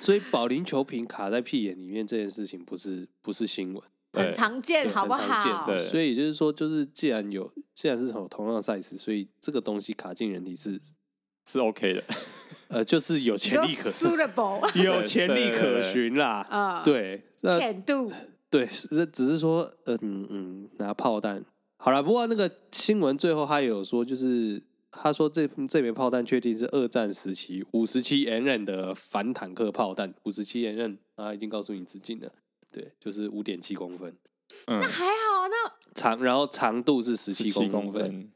[0.00, 3.80] 所以保龄球瓶卡在屁眼里面这件事情不是不是新闻。
[4.14, 5.66] 很常见，好不好？
[5.66, 10.80] 对，所以就是说，就是既然有，既然是同同样的 size，所以这个东西卡进人体是
[11.46, 12.02] 是 OK 的，
[12.68, 13.90] 呃，就是有潜力可
[14.82, 16.46] 有潜力可循啦。
[16.48, 18.12] 啊，对，甜度，
[18.48, 21.44] 对，只只是说，嗯嗯，拿炮弹
[21.76, 22.02] 好了。
[22.02, 32.30] 不过那个新闻最后他有说，就是他说这这枚炮弹确定是二战时期五十七 mm 的反坦克炮弹，五十七 mm 啊，已经告诉你直径了。
[32.74, 34.12] 对，就是五点七公分，
[34.66, 38.32] 嗯，那还好，那长然后长度是十七公分，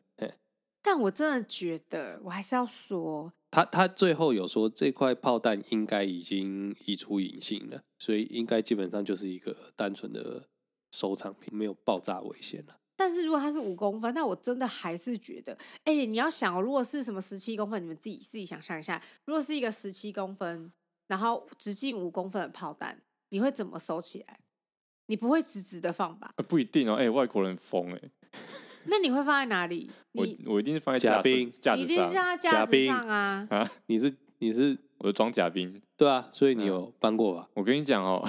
[0.81, 10.49] 但我真的觉得，我还是要说，他他最后有说这块炮弹应该已经移出隐性了，所以应该基本上就是一个单纯的
[10.93, 12.77] 收藏品，没有爆炸危险了。
[12.97, 20.73] 但是如果它是五公分，那我真的还是觉得，哎、欸，你要想哦，如果是什么十七公分，你们自己自己想象一下，如果是一个十七公分，
[21.09, 23.03] 然后直径五公分的炮弹。
[23.31, 24.39] 你会怎么收起来？
[25.07, 26.33] 你不会直直的放吧？
[26.49, 26.95] 不一定哦。
[26.95, 28.01] 哎、欸，外国人疯哎。
[28.85, 29.91] 那你会放在哪里？
[30.13, 31.85] 我我一定是放在甲兵架子上。
[31.85, 33.47] 一定是在架子上啊！
[33.51, 37.49] 啊，你是你是我的装甲兵，对啊，所以你有搬过吧？
[37.55, 38.23] 我跟你讲哦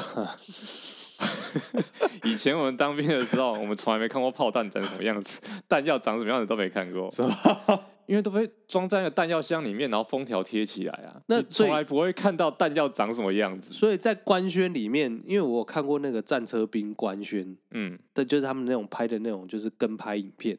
[2.23, 7.81] 以前我们当兵的时候，我们从来没看过炮弹长什么样子， 弹药长什么样子都没看过，是吧？
[8.07, 11.21] 因为都被装在那个弹药箱里面，然后封条贴起来啊。
[11.27, 13.71] 那从来不会看到弹药长什么样子。
[13.71, 20.57] 所以在官宣里面，因为我看过那个战车兵官宣，嗯，对，就是他们那种拍的那种，就是跟拍影片，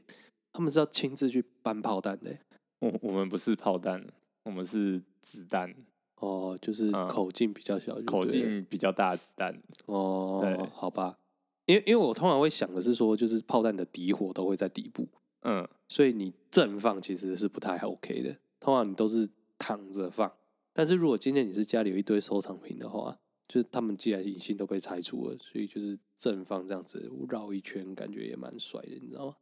[0.53, 2.31] 他们是要亲自去搬炮弹的。
[2.79, 4.07] 我我们不是炮弹，
[4.45, 5.75] 我们是子弹。
[6.21, 9.61] 哦，就是口径比较小，嗯，口径比较大的子弹。
[9.87, 11.19] 哦，对，好吧。
[11.67, 15.09] 因为因为我通常会想的是说，就是炮弹的底火都会在底部。
[15.43, 19.29] 嗯，所以你正放其实是不太 OK 的，通常你都是
[19.59, 20.31] 躺着放。
[20.73, 29.37] 但是如果今天你是家里有一堆收藏品的话，就是他们既然隐性都被拆除了，所以就是正放这样子绕一圈，感觉也蛮帅的，你知道吗？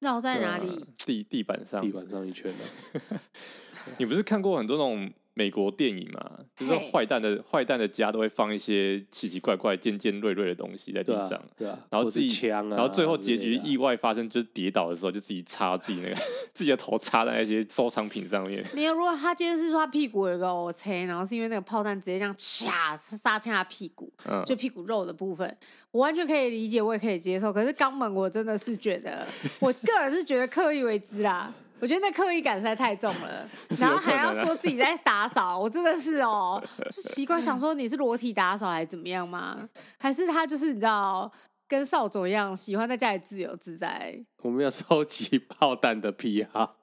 [0.00, 0.68] 绕在哪里？
[0.68, 3.20] 啊、地地板上，地板上一圈的。
[3.98, 5.12] 你不是看过很多那种？
[5.34, 16.14] 美国电影嘛，就是坏蛋的坏蛋的家都会放一些奇奇怪怪、尖尖锐锐的东西在地上，对啊，然后自己枪啊，然后最后结局意外发生，就是跌倒的时候就自己插自己那个
[16.52, 18.62] 自己的头插在那些收藏品上面。
[18.74, 25.56] 没有，如果他今天是说他屁股有个 OK，然后是因为那个炮弹直接这样掐杀进他屁股，嗯，就屁股肉的部分，
[25.90, 27.52] 我完全可以理解，我也可以接受。
[27.52, 29.26] 可是肛门我真的是觉得，
[29.60, 31.52] 我个人是觉得刻意为之啦。
[31.82, 33.48] 我觉得那刻意感实在太重了，
[33.80, 39.68] 然后还要说自己在打扫， 我真的是哦，是奇怪，想说你是裸体打扫还是怎么样吗？
[39.98, 41.28] 还是他就是你知道，
[41.66, 44.24] 跟少佐一样喜欢在家里自由自在？
[44.42, 46.76] 我们要收集炮弹的癖好。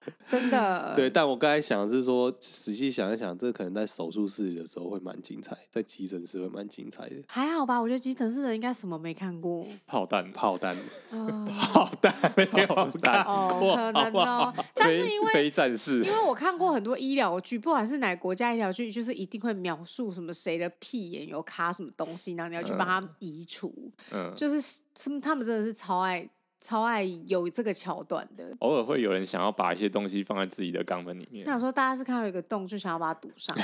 [0.26, 7.16] 真的，对，但我刚才想的是说，仔细想一想，这可能在手术室里的时候会蛮精彩，在急诊室会蛮精彩的。
[7.28, 9.66] 还好吧，我觉得急诊室的应该什么没看过。
[9.86, 10.74] 炮弹，炮弹，
[11.10, 14.54] 呃、炮弹 没有弹哦，可能哦。
[14.74, 23.92] 但是因为非战士，因为我看过很多医疗剧，不管是哪国家医疗剧，就是一定会描述什么谁的屁眼有卡什么东西，然后你要去帮他移除。
[24.12, 24.80] 嗯，就是
[25.20, 26.28] 他们真的是超爱。
[26.60, 31.42] 超爱有这个桥段的，偶尔会有人想要把一些东西放在自己的肛门里面。
[31.42, 33.56] 想说大家是看到有一个洞就想要把它堵上，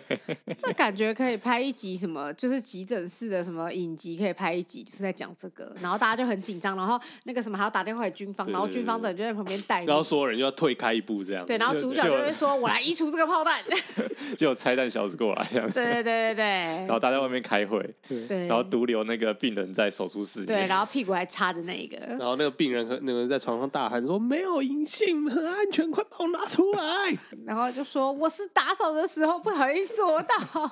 [0.56, 5.70] 这感觉可以拍一集什么，就是急诊室的什么影集，可以拍一集，就是在讲这个。
[5.82, 11.44] 然后大家就很紧张，然后那个什么还要打电话给军方，然后军方的人就在旁边带，然后所有人就要退开一步这样。
[11.44, 13.62] 对，然后主角就会说：“我来移除这个炮弹。
[14.38, 15.70] ”就有拆弹小子过来，这样。
[15.70, 16.44] 对对对对对。
[16.44, 20.46] 然后大家在外面开会，对，然后独留那个病人在手术室里。
[20.46, 21.98] 对，然后屁股还插着那个。
[22.16, 22.37] 然后。
[22.38, 30.70] 那个病人和那个人在床上大喊说：“没有隐性，很安全，快把我拿出来！” 然后就说：“我是打扫的时候不小心做到，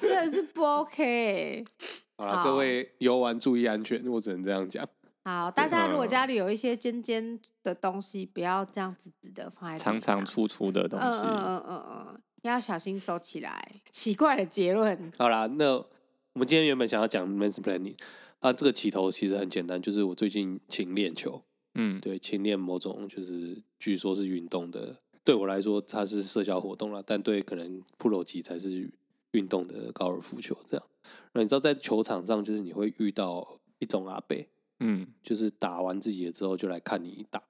[0.00, 1.64] 真的是不 OK。
[2.16, 4.88] ”好了，各位游玩注意安全，我只能这样讲。
[5.24, 13.80] 好，大家如果家里有一些尖尖的东西，不要这样子直的放在长长粗粗的东西，嗯嗯嗯嗯，要小心收起来。
[13.90, 15.12] 奇怪的结论。
[15.16, 17.94] 好啦，那我们今天原本想要讲 mansplaining
[18.42, 21.42] 啊，这个起头其实很简单，就是我最近勤练球，
[21.76, 28.92] 嗯，对，勤练某种就是据说是运动的，对我来说它是社交活动啦，但对可能 pro 级才是
[29.30, 30.86] 运动的高尔夫球这样。
[31.32, 34.36] 那你知道在球场上，就是你会遇到一种阿伯。
[34.80, 37.40] 嗯，就是打完自己的之后就来看你打，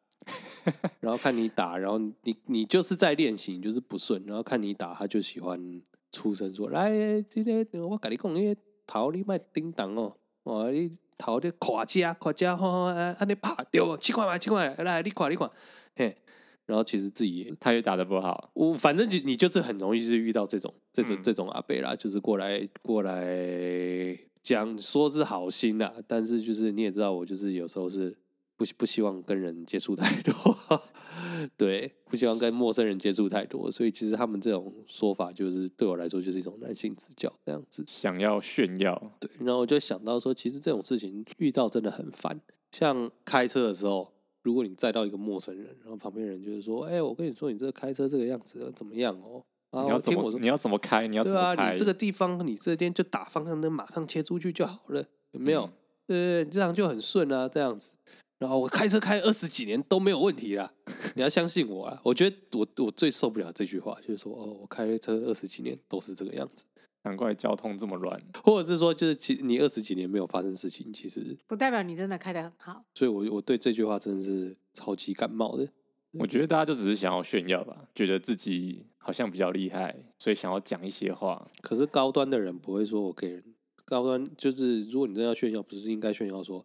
[1.00, 8.54] 然后看你打，然后你你就是在练习，你就是不顺，然后看你打，他就喜欢出声说：“来，今天我跟你讲，你
[8.86, 15.50] 头你卖叮当哦，哇，你头的胯加胯加，啊，你拍掉七块嘛七块，来你看你看，
[15.96, 16.16] 嘿，
[16.66, 24.18] 然后其实自己 他也打的不好，我反正就你就是很容易是遇到这种这种这种阿伯啦，就是过来过来。
[24.42, 28.12] 讲说是好心啦，但是就是你也知道，我就是有时候是
[28.56, 30.34] 不不希望跟人接触太多，
[31.56, 49.44] 对，不希望跟陌生人接触太多，所以其实他们这种说法就是对我来说就是一种男性指教这样子，想要炫耀，对，然后我就想到说，其实这种事情遇到真的很烦，像开车的时候，如果你载到一个陌生人，然后旁边人就是说，哎，我跟你说，你这个开车这个样子怎么样哦？
[49.84, 50.38] 你要怎么？
[50.38, 51.06] 你要怎么开？
[51.06, 51.56] 你要怎么开？
[51.56, 55.70] 对啊，你这个地方，你这边就打方向灯，马上切出去就好了，有没有？
[56.06, 57.94] 对、嗯、这样就很顺啊，这样子。
[58.42, 60.68] 然后我开车开二十几年都没有问题啦，
[61.14, 62.00] 你要相信我啊！
[62.02, 66.64] 我觉得我我最受不了这句话，就是说哦，我开车二十几年都是这个样子，
[67.04, 68.20] 难怪交通这么乱。
[68.42, 72.84] 或者是说，就是其你二十几年没有发生事情，其实不代表你真的开得很好。
[72.96, 75.68] 所以我我对这句话真的是超级感冒的。
[76.18, 81.48] 我觉得大家就只是想要炫耀吧，觉得自己好像比较厉害，所以想要讲一些话。
[81.60, 83.44] 可是高端的人不会说我给人
[83.84, 86.64] 高端，就是如果你真的要炫耀，不是应该炫耀说，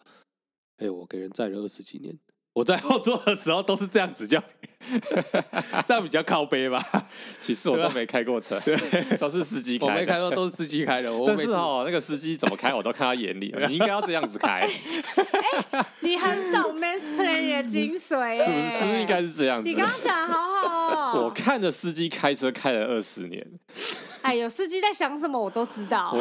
[0.78, 2.18] 哎、欸，我给人载了二十几年。
[2.54, 4.42] 我在后座的时候都是这样子叫，
[5.86, 6.84] 这样比较靠背吧。
[7.40, 8.76] 其实我都没开过车， 对，
[9.18, 9.86] 都是司机开。
[9.86, 11.14] 我没开过，都是司机开的。
[11.14, 13.54] 我但是哦，那个司机怎么开，我都看他眼里。
[13.68, 14.68] 你应该要这样子开。
[16.00, 18.78] 你很懂 mansplaining 的精髓，是不是？
[18.80, 19.70] 是不是应该是这样子？
[19.70, 21.24] 你刚刚讲的好好哦。
[21.26, 23.40] 我看着司机开车开了二十年。
[24.24, 26.18] 哎呦，司机在想什么我都知道。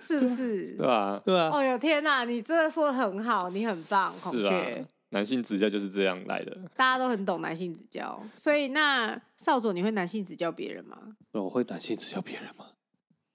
[0.00, 0.76] 是不是？
[0.76, 1.50] 对啊，对啊。
[1.52, 4.86] 哦哟天哪，你真的说的很好，你很棒，孔雀。
[5.10, 8.20] 男性指教就是这样来的，大家都很懂男性指教。
[8.34, 10.98] 所以那少佐，你会男性指教别人吗？
[11.32, 12.66] 我会男性指教别人吗？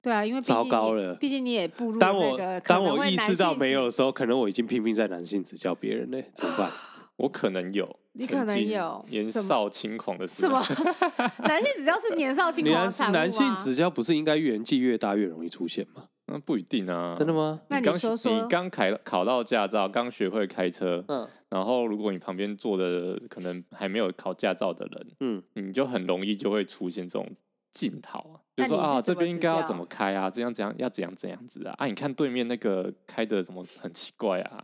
[0.02, 6.72] 对啊，因为糟糕了，毕竟你也步入当我当我意识到没有的时候，可能我已经拼命在男性指教别人呢，怎么办？
[7.16, 10.62] 我可能有，你可能有年少轻狂的时候。
[10.64, 10.92] 什么？
[11.44, 13.12] 男性指教是年少轻狂的产物？
[13.16, 16.06] 男性指教不是应该年纪越大越容易出现吗？
[16.32, 17.60] 那不一定啊，真的吗？
[17.68, 27.28] 那你刚说，你刚考考到驾照，刚学会开车，嗯，然后如果你旁边坐的可能还没有考驾照的人，嗯，你就很容易就会出现这种
[27.72, 34.64] 镜头啊，就说啊，这边应该要怎么开啊，这样怎样要怎样怎样子啊，啊，你看对面那个开的怎么很奇怪啊。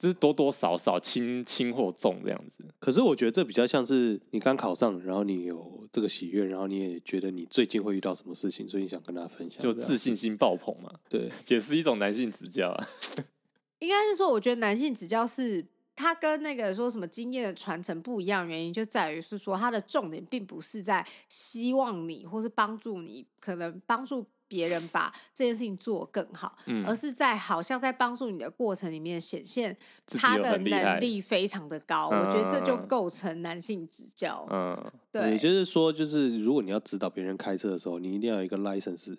[0.00, 10.90] 就是多多少少轻轻或重这样子，可是我觉得这比较像是你刚考上，然后你有这个喜悦，然后你也觉得你最近会遇到什么事情，所以你想跟大家分享，就自信心爆棚嘛。
[11.06, 12.88] 对， 也是一种男性指教啊。
[13.80, 15.62] 应该是说，我觉得男性指教是
[15.94, 24.26] 他跟那个说什么经验的传承不一样，原因就在于是说他的重点并不是在希望你或是帮助你，可能帮助。
[24.50, 29.74] 别人把这件事情做更好，嗯，而是在好像在帮助你的过程里面显现
[30.06, 34.44] 他的能力非常的高，我觉得这就构成男性指教。
[34.50, 39.16] 嗯，对，也就是说，就是如果你要指导别人开车的时候，你一定要有一个 license，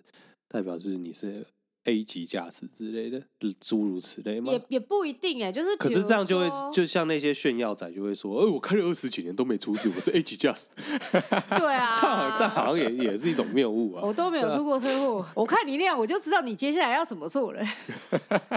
[0.50, 1.46] 代表是你是。
[1.86, 3.20] A 级驾驶之类的，
[3.60, 10.70] 诸如此类吗，也也不一定哎，就是可是这样就会，就像那些炫耀仔就会说，哎，我开了二十几年都没出事，我是 A 级驾驶。
[11.58, 14.04] 对啊，这样这样好像也也是一种谬误啊。
[14.06, 17.64] 我都没有出过车祸，我看你那样，我就知道你接下来要怎么做了。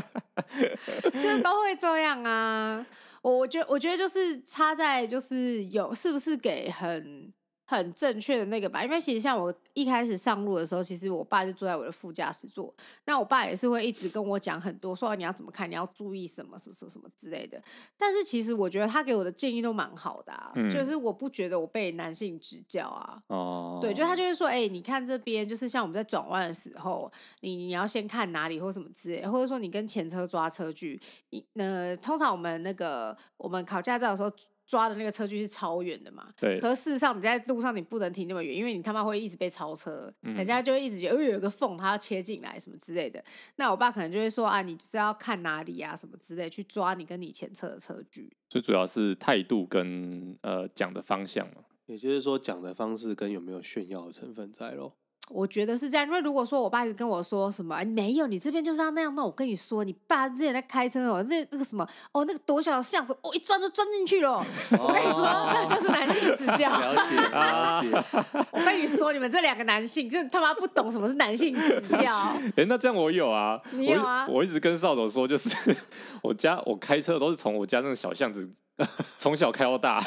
[1.18, 2.86] 就都会这样啊，
[3.22, 7.32] 我我觉得我觉得就是差在就是有是不是给很。
[7.66, 12.72] 很正确的那个吧，因为其实像我一开始上路的时候，其实我爸就坐在我的副驾驶座，
[13.06, 17.60] 那我爸也是会一直跟我讲很多，说你要怎么看，你要注意什么什么什么什么之类的。
[17.96, 23.22] 但是其实我觉得他给我的建议都蛮好的啊，嗯、就是我不觉得我被男性指教啊。
[23.28, 27.10] 哦，对，就他就会说，哎、欸，你看这边，就是像我们在转弯的时候，
[27.40, 31.00] 你你要先看哪里或什么之类，或者说你跟前车抓车距，
[31.30, 34.30] 你呃，通常我们那个我们考驾照的时候。
[34.66, 36.32] 抓的那个车距是超远的嘛。
[36.36, 36.58] 对。
[36.60, 43.22] 可是事实上你在路上你不能停那么远，因为你他妈会一直被超车，嗯、人家就会一直觉得有个缝，他要切进来什么之类的。
[43.56, 48.36] 那我爸可能就会说啊，你就是要看哪里啊什么之类，去抓你跟你前车的车距。
[48.48, 54.94] 最主要是态度跟呃讲的方向嘛，也就是说讲的方式跟有没有炫耀的成分在咯。
[55.30, 64.32] 我觉得是这样，因为如果说我爸一直跟我说什么，哎，没有，你这边就是要那样，那我跟你说，你爸之前在开车哦，那那个什么，哦，那个多小的巷子，哦，一钻就钻进去了。
[64.32, 66.68] 哦、我跟你说，那就是男性指教。
[66.70, 68.48] 了解， 了解。
[68.52, 72.36] 我跟你说，你们这两个男性，就他妈不懂什么是男性指教。
[72.56, 74.26] 哎，那这样我有啊，你有啊？
[74.28, 75.48] 我，我一直跟少总说，就是
[76.22, 78.52] 我家我开车都是从我家那个小巷子，
[79.16, 80.02] 从小开到大。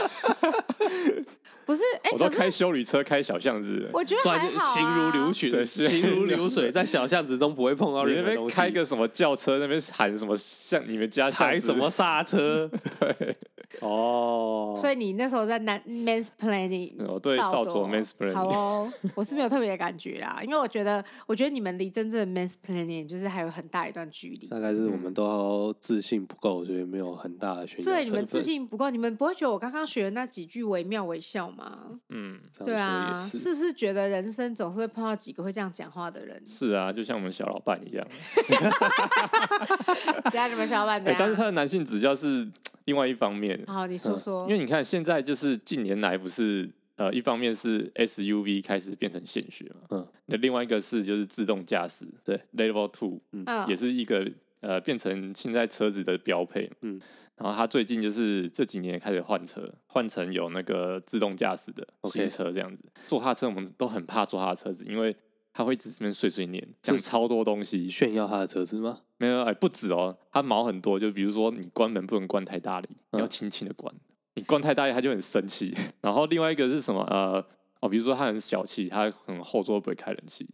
[1.67, 8.55] 不是，哎、欸，我都开修理车，开小巷子，我觉得还好、啊，行如流水，行如流水，在小巷子中不会碰到任何东西。
[8.55, 13.35] 开个什么轿车，那边喊什么像你们家踩什么刹车， 对。
[13.81, 24.47] 哦，所以你那时候在男 mansplaining，哦，对，少佐 man's planning，好哦，我是没有特别的感觉啦，因为我觉得，我觉得你们离真正的 man's planning 就是还有很大一段距离。
[24.47, 27.91] 大概是我们都自信不够，所以没有很大的选择。
[27.91, 31.56] 对，你们自信不够，你们不会觉得我刚刚学的那几句惟妙惟肖吗？
[32.09, 36.41] 嗯，对啊，是不是觉得人生总是会碰到几个会这样讲话的人？
[36.45, 38.07] 是啊，就像我们小老板一样。
[40.31, 40.49] 怎样？
[40.49, 41.15] 你们小老板怎样？
[41.19, 42.47] 但是他的男性指教是
[42.85, 43.59] 另外一方面。
[43.67, 44.45] 好，你说说。
[44.47, 54.27] 因为你看，现在就是近年来不是呃，一方面是 SUV 开始变成现学嘛，嗯，那另外一个是就是自动驾驶，对，Level Two，嗯，也是一个
[54.61, 56.99] 呃变成现在车子的标配，嗯，
[57.37, 62.83] 然后他最近就是这几年开始换车，换成有那个自动驾驶的新车这样子。
[63.05, 65.15] 坐他车我们都很怕坐他的车子，因为
[65.53, 69.01] 他会一直这边碎碎念，讲超多东西，炫耀他的车子吗？
[69.17, 73.93] 没有，哎，不止哦，他毛很多，就比如说你关门不能关太大力，你要轻轻的关。
[74.35, 75.75] 你关太大力，他就很生气。
[76.01, 77.01] 然后另外一个是什么？
[77.09, 77.43] 呃，
[77.79, 80.47] 哦，比如说他很小气，他很后座不会开冷气，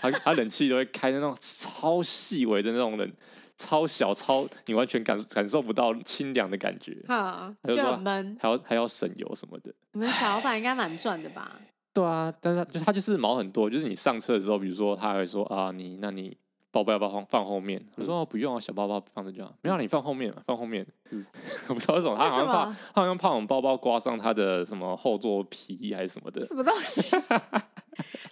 [0.00, 3.12] 他他冷气都会开那种超细微的那种冷，
[3.58, 6.96] 超小超，你完全感感受不到清凉的感觉。
[7.06, 9.74] 哈，就很闷，还要还要省油什么的。
[9.92, 11.60] 你们小老板应该蛮赚的吧？
[11.92, 16.38] 对啊，但是他就他就是毛很多，就是你上车的时候，比如说他会说啊，你那你。
[16.70, 17.82] 包包要不要放放后面？
[17.96, 19.56] 我说不用啊，小包包放着就好。
[19.62, 20.86] 没有，你放后面，放后面。
[21.10, 21.24] 嗯，
[21.68, 26.42] 我不知道为什么，他好像怕，他好像怕我们包包刮伤他的什么后座皮还是什么的。
[26.46, 27.16] 什么东西？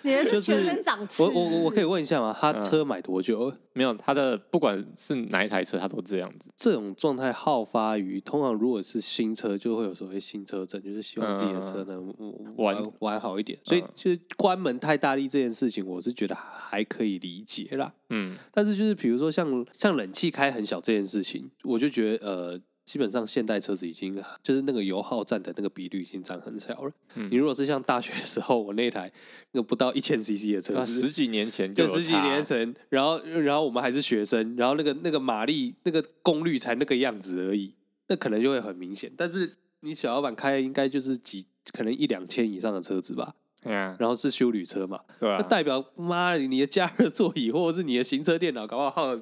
[0.02, 1.24] 你们是全身长刺？
[1.24, 2.36] 我我我可以问一下吗？
[2.38, 3.52] 他车买多久？
[3.72, 6.48] 没有，他的不管是哪一台车，他都这样子。
[6.56, 12.14] 这种状态好发于通常如果是新车，就会有所谓新车证，就是希望自己的车能
[12.56, 13.58] 玩玩好一点。
[13.64, 17.92] 所以就是关门太大力这件事情，我是觉得还可以理解啦。
[18.10, 22.60] 嗯，但是就是比如说像像冷气开很小这件事情，我就觉得呃。
[22.86, 26.92] 基本上现代车子已经就是那个油耗占的那个比率已经占很小了。
[27.16, 29.12] 嗯、你如果是像大学的时候，我那台
[29.50, 37.74] 那个不到一千 CC 的车子，啊，十几年前就十几年前，然后然后我们还是学生，然后那个那个马力那个功率才那个样子而已，
[38.06, 39.12] 那可能就会很明显。
[39.16, 43.34] 但是你小老板开的应该就是几可能一两千以上的车子吧？
[43.64, 49.20] 嗯、啊，然后是修旅车嘛，对啊，那代表妈你的加热座椅或者是你的行车电脑，搞不好耗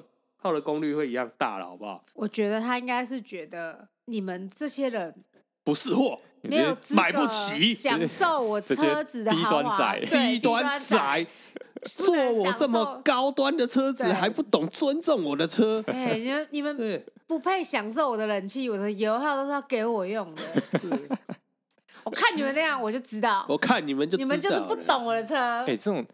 [0.53, 2.03] 的功率会一样大了，好不好？
[2.13, 5.13] 我觉得他应该是觉得你们这些人
[5.63, 11.27] 不是货，没有买不起，享受我车子的豪华，低端仔，
[11.95, 15.83] 坐我这么高端的车子还不懂尊重我的车？
[15.87, 20.41] 哎，你们你们不配享受我的冷气，我的油耗都是要给我用的。
[22.03, 25.35] 我看你们那样，我就知道，我看你们就你们就是不懂我的车。
[25.35, 26.05] 哎，这种。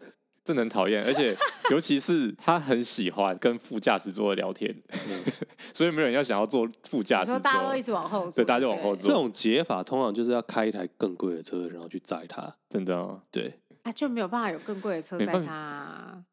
[0.44, 1.34] 真的很讨厌，而且
[1.70, 4.74] 尤其是他很喜欢跟副驾驶座聊天，
[5.72, 9.08] 所以没有人要想要坐副驾驶座，大家都一直往后坐，对，大家就往后坐。
[9.08, 16.24] 这种解法通常就是要开一台更贵的车，然后去载他，真的哦，对，啊，就没有办法有更贵的车载他啊。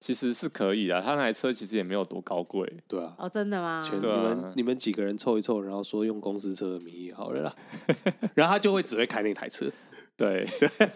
[0.00, 3.12] 其实是可以的，他那台车其实也没有多高贵，对啊。
[3.18, 3.84] 哦，真的吗？
[3.92, 7.54] 你们你们几个人凑一凑，然后说用公司车的名义好了啦，
[8.36, 9.66] 然后他就会只会开那台车。
[10.18, 10.44] 对。
[10.68, 10.88] 对。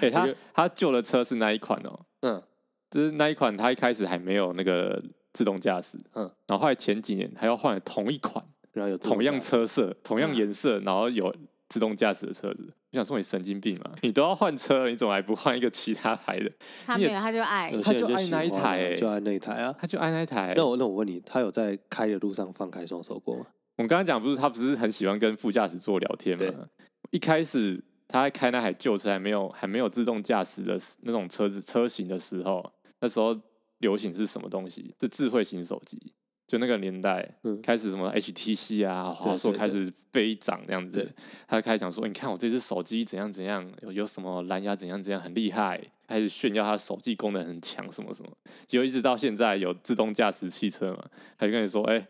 [0.00, 2.42] 对，他他旧的车是那一款哦，嗯，
[2.90, 5.02] 就是那一款，他一开始还没有那个
[5.32, 8.42] 自动驾驶，嗯，然后后来前几年他要换同一款，
[8.72, 11.34] 然后有同样车色、同样颜色，然后有
[11.68, 16.50] 自动驾驶的车子，我想说你神经病嘛，你都要换车了，你怎么还不换一个其他牌的？
[16.84, 20.52] 他没有，他就爱，他就爱那一台，就爱那一台啊，他就爱那一台。
[20.56, 23.46] 那我那我问你，他有在开的路上放开双手过吗？
[23.76, 26.66] 我刚刚讲不是，他不是很喜欢跟副驾驶座聊天吗？
[27.10, 27.82] 一开始。
[28.12, 33.36] 他在开那台旧车，还没有还没有自动驾驶的那种车子车型的时候，那时候
[33.78, 34.94] 流行是什么东西？
[35.00, 35.98] 是智慧型手机，
[36.46, 41.10] 就那个年代，嗯、开始什么 HTC 啊，华硕开始飞涨这样子，
[41.48, 48.30] 他就开始讲说，你看我这只手机怎样怎样，有有什么蓝牙怎样怎样很厉害，开始炫耀他手机功能很强什么什么，
[48.66, 51.04] 结果一直到现在有自动驾驶汽车嘛，
[51.38, 52.06] 他就跟你说，哎、欸，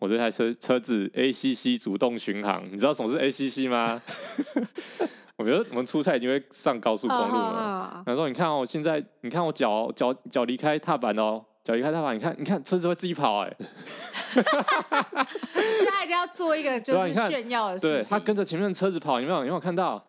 [0.00, 4.00] 我这台车车子 ACC 主动巡航，你知道什么是 ACC 吗？
[5.38, 11.42] 我觉得我们出差一定会上高速公路嘛，他说，你看哦，现在你看我脚脚脚离开踏板哦。
[11.64, 13.56] 脚离开踏板，你看，你看车子会自己跑哎、欸，
[14.40, 17.90] 就他一定要做一个就是炫耀的事情。
[17.90, 19.40] 对，他跟着前面的车子跑，有没有？
[19.40, 20.02] 有没有看到？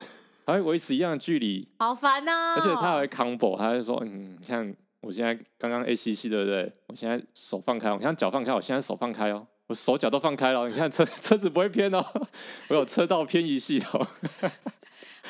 [0.47, 2.55] 还会维持一样的距离，好烦哦。
[2.57, 6.71] 而且他还会 combo，他就说，嗯，像我现在刚刚 ACC 对不对？
[6.87, 10.65] 我现在手放开，我现在脚放开，我现在手放开哦，我手脚都放开了。
[10.69, 12.01] 你看车 车子不会偏哦，
[12.69, 14.01] 我有车道偏移系统。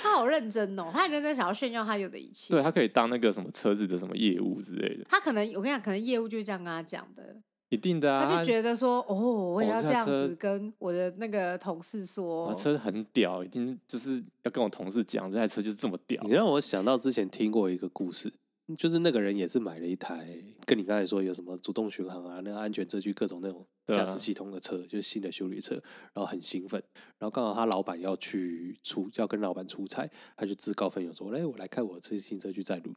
[0.02, 2.54] 他好认真哦，他很认真想要炫耀他有的一切。
[2.54, 5.04] 对，他可以当那个什么车子的什么业务之类的。
[5.10, 7.36] 他可能我跟你讲，可能业务就是这样跟他讲的。
[7.70, 16.20] 一定的啊，他就觉得说，哦，我也要这样子跟我的那个同事说，我车很屌，一定就是要跟我同事讲，这台车就是这么屌。
[16.24, 18.34] 你让我想到之前听过一个故事。
[18.78, 25.76] 就是那个人也是买了一台，跟你刚才说有什么主动巡航啊，那个安全车距各种那种驾驶系统的车，就是新的修理车，
[26.14, 26.82] 然后很兴奋，
[27.18, 32.94] 然后刚好他老板要去出，要跟老板出差，他就自告奋勇说：“哎，我来开我的车新车去载路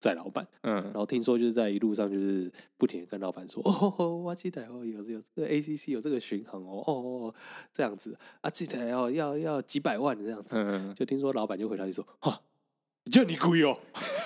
[0.00, 7.34] 载老板。”嗯，然后听说就是在一路上就是不停的跟老板说：“哦，我记得哦，有有这个 ACC 有这个巡航哦，哦，
[7.72, 12.42] 这样子啊，这台要要要几百万这样子。”嗯，就听说老板就回答就说：“哈。”
[13.10, 13.78] 就你故意哦，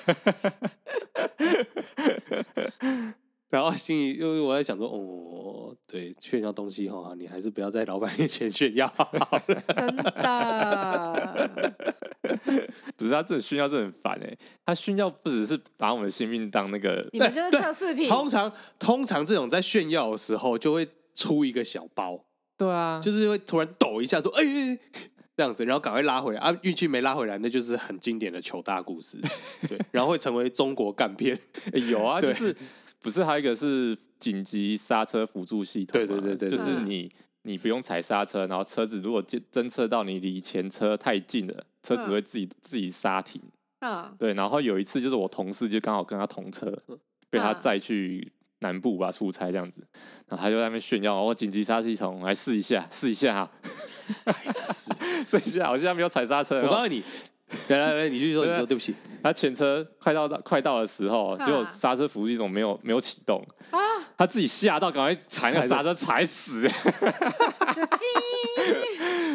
[3.51, 8.93] 然后心里因为我在想说，哦，对，炫耀东西哈，你还是不要在老板面前炫耀。
[9.77, 11.61] 真的，
[12.97, 18.09] 不是他这种炫耀真的很烦哎，他炫耀不只是把我们的性命当那个，你们就是测试品。
[18.09, 22.25] 通常通常这种在炫耀的时候，就会出一个小包，
[22.57, 24.79] 对啊，就是会突然抖一下说，哎、欸。
[25.41, 26.55] 这样子，然后赶快拉回来啊！
[26.61, 29.17] 运气没拉回来，那就是很经典的求大故事。
[29.67, 31.35] 对，然后会成为中国干片。
[31.89, 32.55] 有啊，就是
[33.01, 35.93] 不是还有一个是紧急刹车辅助系统？
[35.95, 37.11] 对对对对，就是你
[37.45, 43.41] 你不用踩刹车，然后车子如果侦测到你离前车太近了，车子会自己自己刹停。
[43.81, 44.35] 嗯，对。
[44.35, 46.71] 然后有一次就是我同事就刚好跟他同车，
[47.31, 48.31] 被他载去
[48.61, 49.83] 南部吧出差这样子，
[50.29, 53.51] 然后他就在那边炫耀，我紧急刹车系统来试一下，试一下哈。
[55.27, 56.61] 试一下，我现在没有踩刹车。
[56.63, 57.03] 我告诉你，
[57.69, 58.95] 来来来，你继续说， 你说对不起。
[59.23, 63.79] 他前车快到到快到的时候，结果刹车辅助系统没有没有启动啊，
[64.17, 66.69] 他自己吓到，赶快踩那个刹车踩死。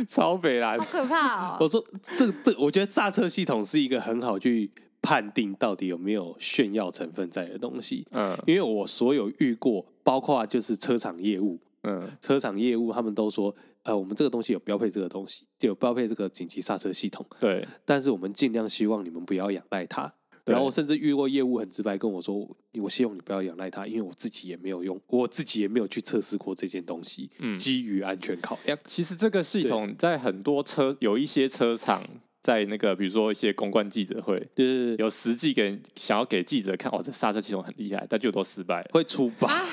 [0.09, 1.57] 超北蓝，好可怕哦！
[1.59, 4.69] 我说这这，我觉得刹车系统是一个很好去
[5.05, 8.05] 判定到底有没有炫耀成分在的东西。
[8.11, 13.55] 嗯，因为我所有遇过，包括就是车厂业务，嗯，车厂业务他们都说。
[13.85, 17.23] 呃，我们这个东西有标配这个东西，就有标配这个紧急刹车系统。
[17.39, 20.11] 对，但是我们尽量希望你们不要仰赖它。
[20.43, 22.35] 然后我甚至遇过业务很直白跟我说，
[22.81, 27.29] 我希望你不要仰赖它，因为我自己也没有用，我自己也没有去测试过这件东西。
[27.37, 32.01] 嗯，基于安全考量，其实这个系统在很多车有一些车厂。
[32.45, 39.65] 在那个，比如说一些公关记者会，对对对，有实际给想要给记者看，哦，这刹车系统很厉害，但就都失败了，会出包，啊、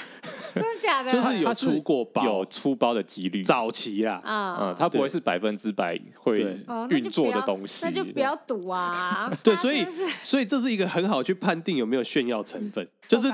[0.55, 1.13] 真的假的？
[1.13, 6.57] 就是有出过包，有出包的几率，早期啦，嗯，嗯，它不会是百分之百会
[6.89, 9.31] 运作的东西，那就不要赌啊。
[9.45, 9.85] 对，所以
[10.25, 13.29] 所以这是一个很好去判定有没有炫耀成分，就是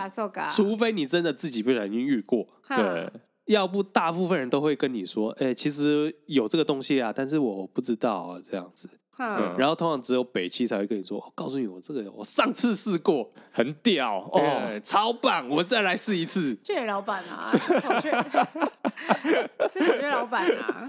[0.50, 3.08] 除非你真的自己不小心遇过，对，
[3.46, 8.88] 要不大部分人都会跟你说，哎，其实有这个东西啊，但是我不知道啊，这样子。
[9.18, 16.56] 嗯、然后通常只有北汽才会跟你说，我告诉你，我这个我上次试过，很屌哦，欸、超棒，我再来试一次。
[16.62, 17.52] 这位老板啊，
[17.82, 18.08] 跑去，
[19.74, 20.88] 这位老板啊，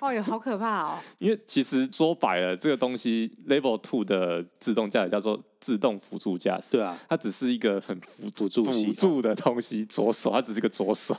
[0.00, 0.98] 哦哟，好可怕哦。
[1.18, 5.42] 因为其实说白了，这个东西 Level Two 的自动驾驶叫做。
[5.60, 11.14] 自动辅助驾驶，对啊，它只是一个很辅辅助辅助的东西，左手它只是个左手，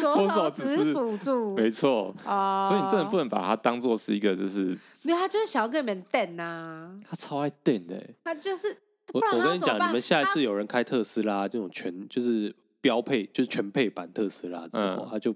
[0.00, 2.14] 左手只是辅助，没错。
[2.24, 8.76] 啊，所以你真的不能把它当做是一个就是，没有，他就是想要跟你们电呐，他超爱电的，他就是
[9.12, 15.34] 我我跟你讲，你们下一次有人开特斯拉这种全就是标配就是全配版特斯拉之后，他就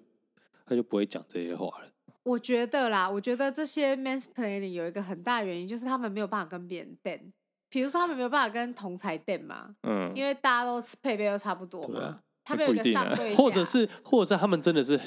[0.66, 1.88] 他就不会讲这些话了。
[2.22, 7.32] 我觉得啦，我觉得这些 mansplaining 有一个很大原因，就是他们没有办法跟别人电。
[7.72, 15.00] 比如说，他们没有办法跟同侪电嘛，嗯，因为大家都配备都差不多嘛，啊、他们有一个上对，或者是，或者是他们真的是，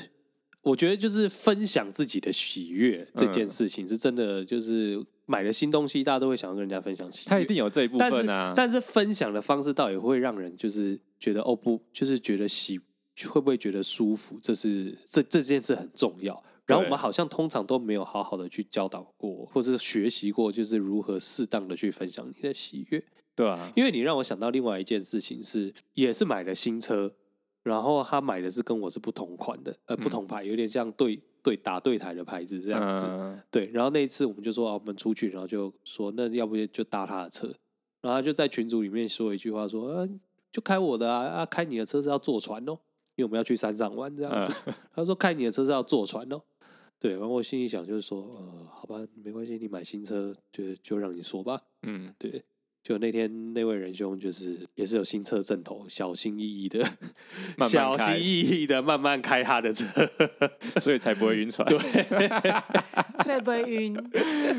[0.63, 7.29] 我觉得就是分享自己的喜悦这件事情是真的，就是买了新东西，大家都会想要跟人家分享喜悦。
[7.29, 12.79] 他一定有这一部分啊，但是但是分享的方式倒也会让人就是觉得哦不，就是觉得喜
[13.29, 14.39] 会不会觉得舒服？
[14.41, 16.43] 这是这这件事很重要。
[16.65, 23.03] 然后我们好像通常都没有好好的去教导过，或者是学习过，就是如何适当的去分享你的喜悦。
[23.35, 27.13] 对啊，因为你让我想到另外一件事情是，也是买了新车，
[27.63, 33.05] 然后他买的是跟我是不同款的，呃，不同牌，有点像对对打对台的牌子这样子。
[33.07, 37.47] 嗯、对，然后那一次我们就说啊，我们出去，然后就说那要不就搭他的车，
[38.01, 40.07] 然后他就在群组里面说一句话说，啊，
[40.49, 42.79] 就开我的啊，啊，开你的车是要坐船哦，
[43.15, 44.53] 因为我们要去山上玩这样子。
[44.65, 46.41] 嗯、 他说开你的车是要坐船哦。
[46.99, 51.61] 对，然后我心里想就是说，呃，好吧，没关系，你买新车就就让你说吧。
[51.83, 52.43] 嗯，对。
[52.81, 56.79] 就那天那位仁兄，就是也是有新车阵头，小心翼翼的，
[57.57, 59.87] 慢慢小心翼翼的慢慢开他的车，
[60.79, 61.67] 所以才不会晕船。
[61.67, 61.79] 对，
[63.25, 63.95] 所以不会晕。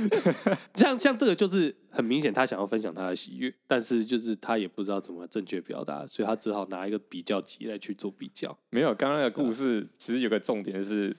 [0.74, 8.58] 像像这个就是很明显，他想要分享他的喜悦，但是就是他也不知道怎么正确表达，所以他只好拿一个比较级来去做比较。
[8.70, 11.16] 没有，刚刚那个故事其实有个重点是。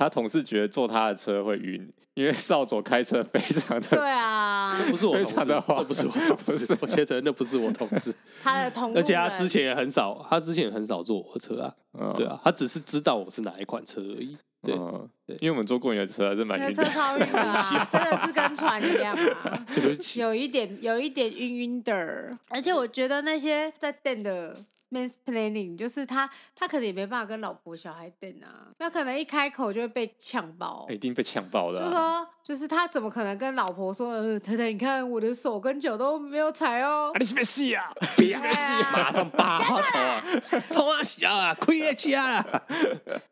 [0.00, 8.10] 他同事觉得坐他的车会晕，因为少佐开车非常的对啊，不是我同事，那不是我同事，我觉得那不是我同事，
[8.42, 19.66] 他的同，而且他之前也很少，他之前也很少坐我的车啊，嗯、对啊，他只是知道我是哪一款车而已，对，嗯、对，因为我们坐过你的车还是蛮晕的，车超晕的、 啊，真的是跟船一样啊，
[20.16, 24.56] 有一点有一点晕晕的，而且我觉得那些在电的。
[24.90, 31.78] Mansplaining 就是他，他可能也没办法跟老婆小孩等啊，那可能一开口就会被呛爆，一定被呛爆的。
[31.78, 37.92] 就说，就是他怎么可能跟老婆说，呃，太太，你看我的手跟脚都没有踩哦，啊，你是不是死啊？
[38.16, 40.22] 别死，马上拔头啊，
[40.68, 42.62] 冲啊笑啊，亏啊家了。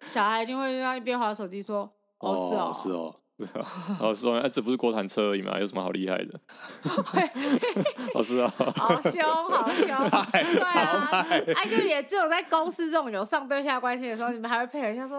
[0.03, 3.15] 小孩一定会让一边滑手机说，哦，是哦，是哦。
[4.01, 6.41] 老师说：“哎，这不是国产车而已嘛，有什么好厉害的？”
[8.15, 9.87] 老师啊，好凶，好凶，
[10.33, 15.17] 对啊，哎，就也只有在公司这种有上对下关系的时候，你们还会配合一下说：“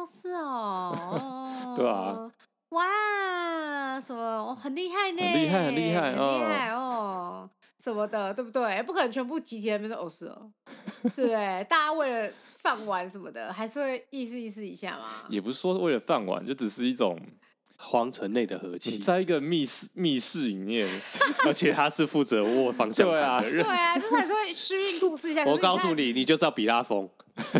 [0.00, 1.74] 哦，是哦。
[1.76, 2.30] ”对啊，
[2.70, 5.22] 哇，什么很厉害呢？
[5.22, 7.48] 很厉害，很厉害，很厉害哦，
[7.78, 8.82] 什么的，对不对？
[8.84, 10.50] 不可能全部集体在那边说：“哦，是哦。”
[11.14, 11.34] 对，
[11.64, 15.04] 大家为了饭碗什么的，还是会意思意思一下嘛。
[15.28, 17.18] 也不是说为了饭碗，就只是一种。
[17.82, 20.86] 皇城内的和气，在一个密室密室里面，
[21.46, 23.64] 而且他是负责握方向盘的人。
[23.64, 25.44] 对啊，就是还是会虚应故事一下。
[25.44, 27.08] 我告诉你，你就知道比拉风。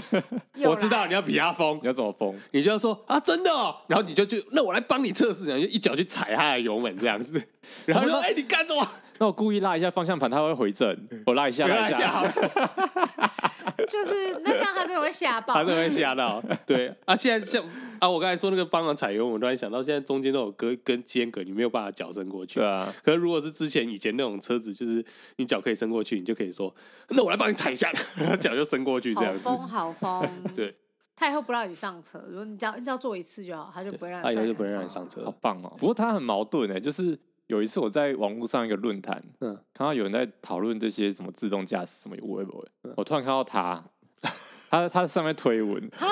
[0.63, 2.37] 我知道你要比他疯，你要怎么疯？
[2.51, 7.43] 你就要说啊，真的哦，然后你就就那我来帮你测试，然后就一脚去踩他的油门这样子，
[7.87, 8.87] 然后说哎，你干什么？
[9.21, 10.97] 那我故意拉一下方向盘，它会回正。
[11.27, 12.27] 我拉一下，拉一下。
[13.87, 16.43] 就是那这样，他真的会吓到，他真的会吓到。
[16.67, 17.63] 对啊，现在像
[17.99, 22.61] 啊，我刚才说那个帮忙踩油，我突然想到，现在中间都有隔跟间隔，你没有办法脚伸过去。
[22.61, 22.91] 对啊。
[23.05, 25.05] 可是如果是之前以前那种车子，就是
[25.37, 26.75] 你脚可以伸过去，你就可以说，
[27.11, 29.47] 那我来帮你踩一下，然后脚就伸过去这样子。
[29.47, 30.45] 好疯，好疯。
[30.55, 30.75] 对。
[31.15, 34.25] 他以后不让你上车，如果你只要你只要坐一次就好，他就不会让你。
[34.25, 35.71] 他以后就不会让你上车，好棒哦。
[35.79, 37.19] 不过他很矛盾哎，就是。
[37.51, 43.85] 有一次我在网络上一个论坛，嗯，看到有人在讨论这些什么自动驾驶什么有的没的，嗯、我突然看到他，
[44.71, 46.07] 他他上面推文啊，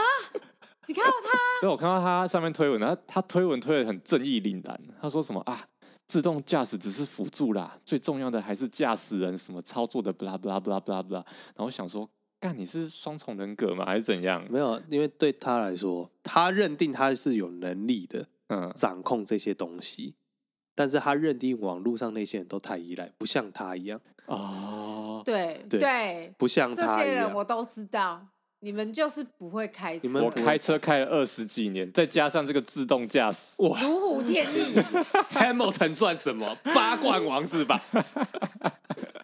[0.89, 1.39] 你看到他？
[1.63, 5.65] 对，我看到他上面推文，然后他推文推的很正义凛然，他说什么啊，
[6.09, 11.13] 自动驾驶只是辅助啦，最重要的还是驾驶人什么操作的，blah blah blah blah blah。
[11.13, 12.11] 然后我想说，
[12.41, 13.85] 干你是双重人格吗？
[13.85, 14.45] 还是怎样？
[14.51, 20.17] 没有，因为对他来说，他认定他是有能力的，嗯，掌控这些东西。
[20.79, 25.21] 但是他认定网络上那些人都太依赖，不像他一样哦。
[25.25, 28.25] 对对，不像他这些人，我都知道。
[28.61, 34.75] 你们就是不会开车，我开车开了二十几年，再加上这个自动驾驶，哇，如虎添翼。
[35.35, 36.57] Hamilton 算什么？
[36.63, 37.83] 八冠王是吧？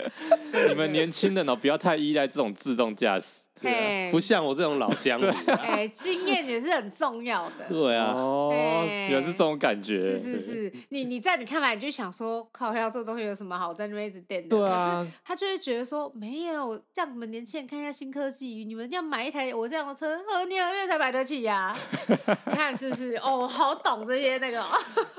[0.68, 3.42] 你们年轻人哦，不要太依赖这种自动驾驶。
[3.62, 7.64] 对，不像我这种老江湖， 哎，经验也是很重要的。
[7.68, 10.18] 对啊，哦，原来是这种感觉。
[10.18, 14.48] 是是是，你你在你看来，你就想说，靠，要这个东西有什么好在那边一直垫的？
[14.48, 21.72] 对啊，他就会觉得说，没有，这样你们年轻人看一下新科技，你们要买一台我这样的车，何年何月才买得起呀？
[22.46, 23.14] 你看是不是？
[23.18, 24.60] 哦，好懂这些那个。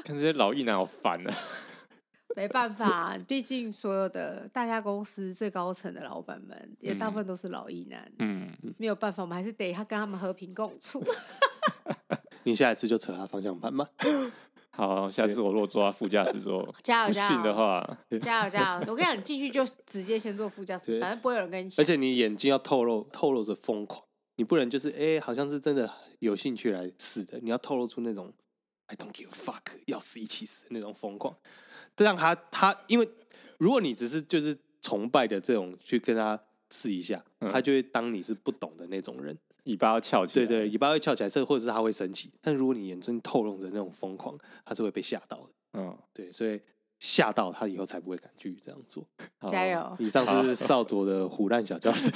[0.04, 1.34] 看这些老艺男好烦啊。
[2.36, 11.04] 没办法，毕竟所有的大家公司最高层的老板们也大部分都是老艺男，嗯，没有办法，我们还是得他跟他们和平共处。
[12.46, 13.86] 你下一次就扯他方向盘吗？
[14.76, 17.44] 好，下次我如果坐他副驾驶座， 加油加油！
[17.44, 18.92] 的话，加油加油！
[18.92, 21.82] 我跟你讲，你进去就直接先坐副驾驶，反正不会有人跟你抢。
[21.82, 24.04] 而且你眼睛要透露透露着疯狂，
[24.38, 28.34] 你不能就是哎，好像是真的有兴趣来试的，你要透露出那种
[28.88, 31.38] I don't give a fuck，要死一起死那种疯狂。
[31.96, 33.10] 这让他他，因为
[33.58, 36.40] 如果你只是就是崇拜的这种去跟他
[36.70, 42.32] 试一下，嗯、他就会当你是不懂的那种人，尾巴要翘起来，对对，尾巴会翘起来，这或者是他会生气。
[42.42, 45.50] 但如果你眼睛透露着那种疯狂，他是会被吓到的。
[45.74, 46.60] 嗯，对，所以。
[47.06, 49.06] 吓到他以后才不会敢继续这样做。
[49.46, 49.94] 加油！
[50.00, 52.10] 以上是少佐的唬烂小教室。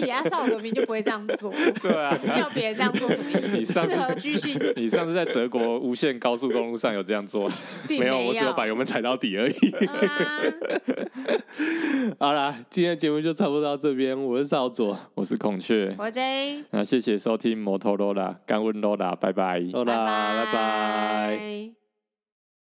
[0.00, 1.52] 你啊，少佐明就不会这样做。
[1.82, 3.86] 对啊，叫别人这样做什么意思？
[3.86, 4.58] 适合居心。
[4.76, 7.50] 你上次在德国无限高速公路上有这样做？
[7.90, 9.54] 没有，我只有把油门踩到底而已。
[12.18, 14.18] 好啦，今天的节目就差不多到这边。
[14.18, 16.64] 我是少佐，我是孔雀，我 J。
[16.70, 21.85] 那谢谢收听摩托罗拉，干问罗拉，拜拜，罗拉，拜拜。